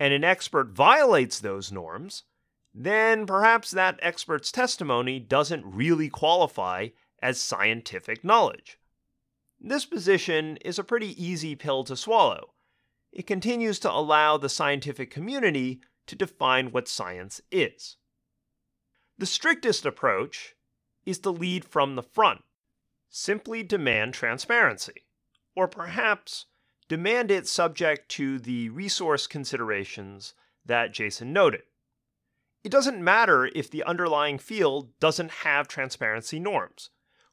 and 0.00 0.14
an 0.14 0.24
expert 0.24 0.70
violates 0.70 1.38
those 1.38 1.70
norms, 1.70 2.24
then 2.74 3.26
perhaps 3.26 3.70
that 3.70 3.98
expert's 4.00 4.50
testimony 4.50 5.20
doesn't 5.20 5.64
really 5.66 6.08
qualify 6.08 6.88
as 7.22 7.40
scientific 7.40 8.24
knowledge. 8.24 8.78
This 9.60 9.84
position 9.84 10.56
is 10.58 10.78
a 10.78 10.84
pretty 10.84 11.22
easy 11.22 11.54
pill 11.54 11.84
to 11.84 11.96
swallow. 11.96 12.54
It 13.12 13.26
continues 13.26 13.78
to 13.80 13.92
allow 13.92 14.36
the 14.36 14.48
scientific 14.48 15.10
community 15.10 15.80
to 16.06 16.16
define 16.16 16.72
what 16.72 16.88
science 16.88 17.40
is. 17.50 17.96
The 19.18 19.26
strictest 19.26 19.84
approach 19.84 20.54
is 21.04 21.18
to 21.20 21.30
lead 21.30 21.64
from 21.64 21.94
the 21.94 22.02
front, 22.02 22.42
simply 23.10 23.62
demand 23.62 24.14
transparency, 24.14 25.06
or 25.54 25.68
perhaps 25.68 26.46
demand 26.88 27.30
it 27.30 27.46
subject 27.46 28.08
to 28.10 28.38
the 28.38 28.70
resource 28.70 29.26
considerations 29.26 30.34
that 30.64 30.92
Jason 30.92 31.32
noted. 31.32 31.62
It 32.64 32.72
doesn't 32.72 33.02
matter 33.02 33.46
if 33.46 33.70
the 33.70 33.84
underlying 33.84 34.38
field 34.38 34.98
doesn't 35.00 35.30
have 35.30 35.68
transparency 35.68 36.38
norms 36.38 36.90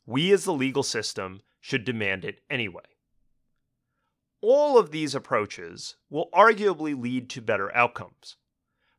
we 0.08 0.32
as 0.32 0.46
the 0.46 0.54
legal 0.54 0.84
system 0.84 1.42
should 1.60 1.84
demand 1.84 2.24
it 2.24 2.40
anyway. 2.50 2.82
All 4.42 4.78
of 4.78 4.92
these 4.92 5.14
approaches 5.14 5.98
will 6.10 6.30
arguably 6.34 7.00
lead 7.00 7.30
to 7.32 7.42
better 7.42 7.76
outcomes, 7.76 8.38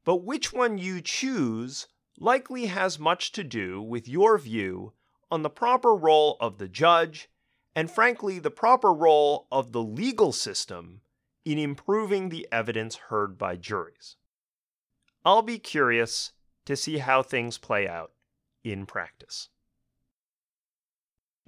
but 0.04 0.16
which 0.16 0.52
one 0.52 0.76
you 0.76 1.00
choose 1.00 1.88
likely 2.18 2.66
has 2.66 2.98
much 2.98 3.32
to 3.32 3.42
do 3.42 3.80
with 3.80 4.06
your 4.06 4.36
view 4.36 4.92
on 5.30 5.42
the 5.42 5.50
proper 5.50 5.94
role 5.94 6.36
of 6.40 6.58
the 6.58 6.68
judge 6.68 7.30
and, 7.74 7.90
frankly, 7.90 8.38
the 8.38 8.50
proper 8.50 8.92
role 8.92 9.46
of 9.50 9.72
the 9.72 9.82
legal 9.82 10.32
system 10.32 11.00
in 11.44 11.58
improving 11.58 12.28
the 12.28 12.46
evidence 12.52 12.96
heard 12.96 13.38
by 13.38 13.56
juries. 13.56 14.16
I'll 15.24 15.42
be 15.42 15.58
curious 15.58 16.32
to 16.66 16.76
see 16.76 16.98
how 16.98 17.22
things 17.22 17.56
play 17.56 17.88
out 17.88 18.12
in 18.62 18.84
practice. 18.84 19.48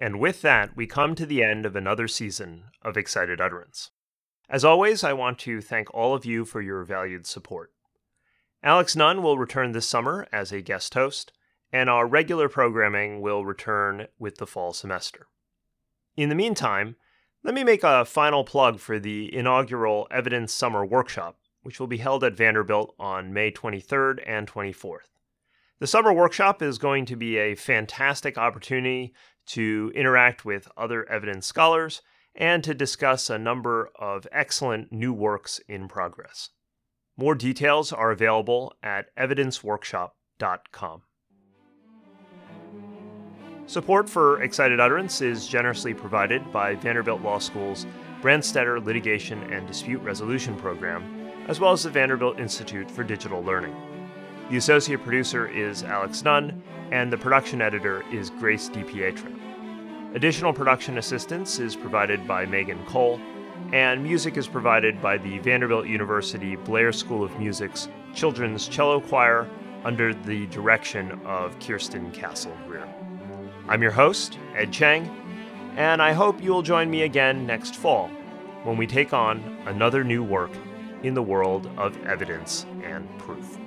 And 0.03 0.19
with 0.19 0.41
that, 0.41 0.75
we 0.75 0.87
come 0.87 1.15
to 1.15 1.27
the 1.27 1.43
end 1.45 1.67
of 1.67 1.77
another 1.77 2.09
season 2.09 2.65
of 2.81 2.97
Excited 2.97 3.39
Utterance. 3.39 3.91
As 4.49 4.65
always, 4.65 5.05
I 5.05 5.13
want 5.13 5.39
to 5.41 5.61
thank 5.61 5.93
all 5.93 6.15
of 6.15 6.25
you 6.25 6.47
for 6.47 6.63
your 6.63 6.83
valued 6.85 7.27
support. 7.27 7.71
Alex 8.63 8.97
Nunn 8.97 9.23
will 9.23 9.37
return 9.37 9.73
this 9.73 9.87
summer 9.87 10.27
as 10.33 10.53
a 10.53 10.63
guest 10.63 10.95
host, 10.95 11.33
and 11.71 11.91
our 11.91 12.07
regular 12.07 12.49
programming 12.49 13.21
will 13.21 13.45
return 13.45 14.07
with 14.19 14.39
the 14.39 14.47
fall 14.47 14.73
semester. 14.73 15.27
In 16.17 16.31
the 16.31 16.35
meantime, 16.35 16.97
Let 17.43 17.55
me 17.55 17.65
make 17.65 17.83
a 17.83 18.05
final 18.05 18.45
plug 18.45 18.81
for 18.81 18.99
the 18.99 19.35
inaugural 19.35 20.07
Evidence 20.11 20.53
Summer 20.53 20.85
Workshop, 20.85 21.39
which 21.63 21.81
will 21.81 21.87
be 21.87 21.97
held 21.97 22.23
at 22.23 22.37
Vanderbilt 22.37 22.95
on 22.99 23.33
May 23.33 23.51
23rd 23.51 24.23
and 24.27 24.47
24th. 24.47 25.09
The 25.79 25.87
summer 25.87 26.13
workshop 26.13 26.61
is 26.61 26.77
going 26.77 27.07
to 27.07 27.17
be 27.17 27.39
a 27.39 27.55
fantastic 27.55 28.37
opportunity 28.37 29.15
to 29.53 29.93
interact 29.95 30.45
with 30.45 30.69
other 30.77 31.09
evidence 31.09 31.47
scholars 31.47 32.03
and 32.35 32.63
to 32.65 32.75
discuss 32.75 33.29
a 33.29 33.39
number 33.39 33.91
of 33.99 34.27
excellent 34.31 34.93
new 34.93 35.13
works 35.13 35.61
in 35.69 35.89
progress. 35.89 36.51
More 37.17 37.35
details 37.35 37.93
are 37.93 38.11
available 38.11 38.73
at 38.83 39.15
evidenceworkshop.com. 39.17 41.03
Support 43.67 44.09
for 44.09 44.43
Excited 44.43 44.81
Utterance 44.81 45.21
is 45.21 45.47
generously 45.47 45.95
provided 45.95 46.51
by 46.53 46.75
Vanderbilt 46.75 47.23
Law 47.23 47.39
School's 47.39 47.87
Branstetter 48.21 48.85
Litigation 48.85 49.43
and 49.53 49.67
Dispute 49.67 50.03
Resolution 50.03 50.57
Program, 50.57 51.31
as 51.47 51.61
well 51.61 51.73
as 51.73 51.85
the 51.85 51.91
Vanderbilt 51.91 52.41
Institute 52.41 52.91
for 52.91 53.05
Digital 53.05 53.43
Learning. 53.43 53.77
The 54.51 54.57
associate 54.57 55.05
producer 55.05 55.47
is 55.47 55.85
Alex 55.85 56.25
Nunn, 56.25 56.61
and 56.91 57.13
the 57.13 57.17
production 57.17 57.63
editor 57.63 58.03
is 58.11 58.31
Grace 58.31 58.69
DiPietro. 58.69 59.33
Additional 60.17 60.53
production 60.53 60.99
assistance 60.99 61.61
is 61.61 61.77
provided 61.77 62.27
by 62.27 62.47
Megan 62.47 62.85
Cole, 62.87 63.21
and 63.73 64.03
music 64.03 64.37
is 64.37 64.49
provided 64.49 65.01
by 65.01 65.19
the 65.19 65.39
Vanderbilt 65.39 65.87
University 65.87 66.57
Blair 66.57 66.91
School 66.91 67.23
of 67.23 67.39
Music's 67.39 67.89
Children's 68.13 68.67
Cello 68.67 69.01
Choir 69.01 69.49
under 69.85 70.13
the 70.13 70.47
direction 70.49 71.13
of 71.25 71.57
Kirsten 71.61 72.11
Castle 72.11 72.57
Greer. 72.67 72.93
I'm 73.69 73.83
your 73.83 73.93
host, 73.93 74.37
Ed 74.57 74.73
Cheng, 74.73 75.09
and 75.77 76.03
I 76.03 76.13
hope 76.13 76.43
you'll 76.43 76.63
join 76.63 76.91
me 76.91 77.03
again 77.03 77.47
next 77.47 77.77
fall 77.77 78.09
when 78.65 78.77
we 78.77 78.89
take 78.89 79.13
on 79.13 79.39
another 79.67 80.03
new 80.03 80.25
work 80.25 80.51
in 81.05 81.15
the 81.15 81.23
world 81.23 81.71
of 81.77 82.05
evidence 82.05 82.67
and 82.83 83.09
proof. 83.17 83.60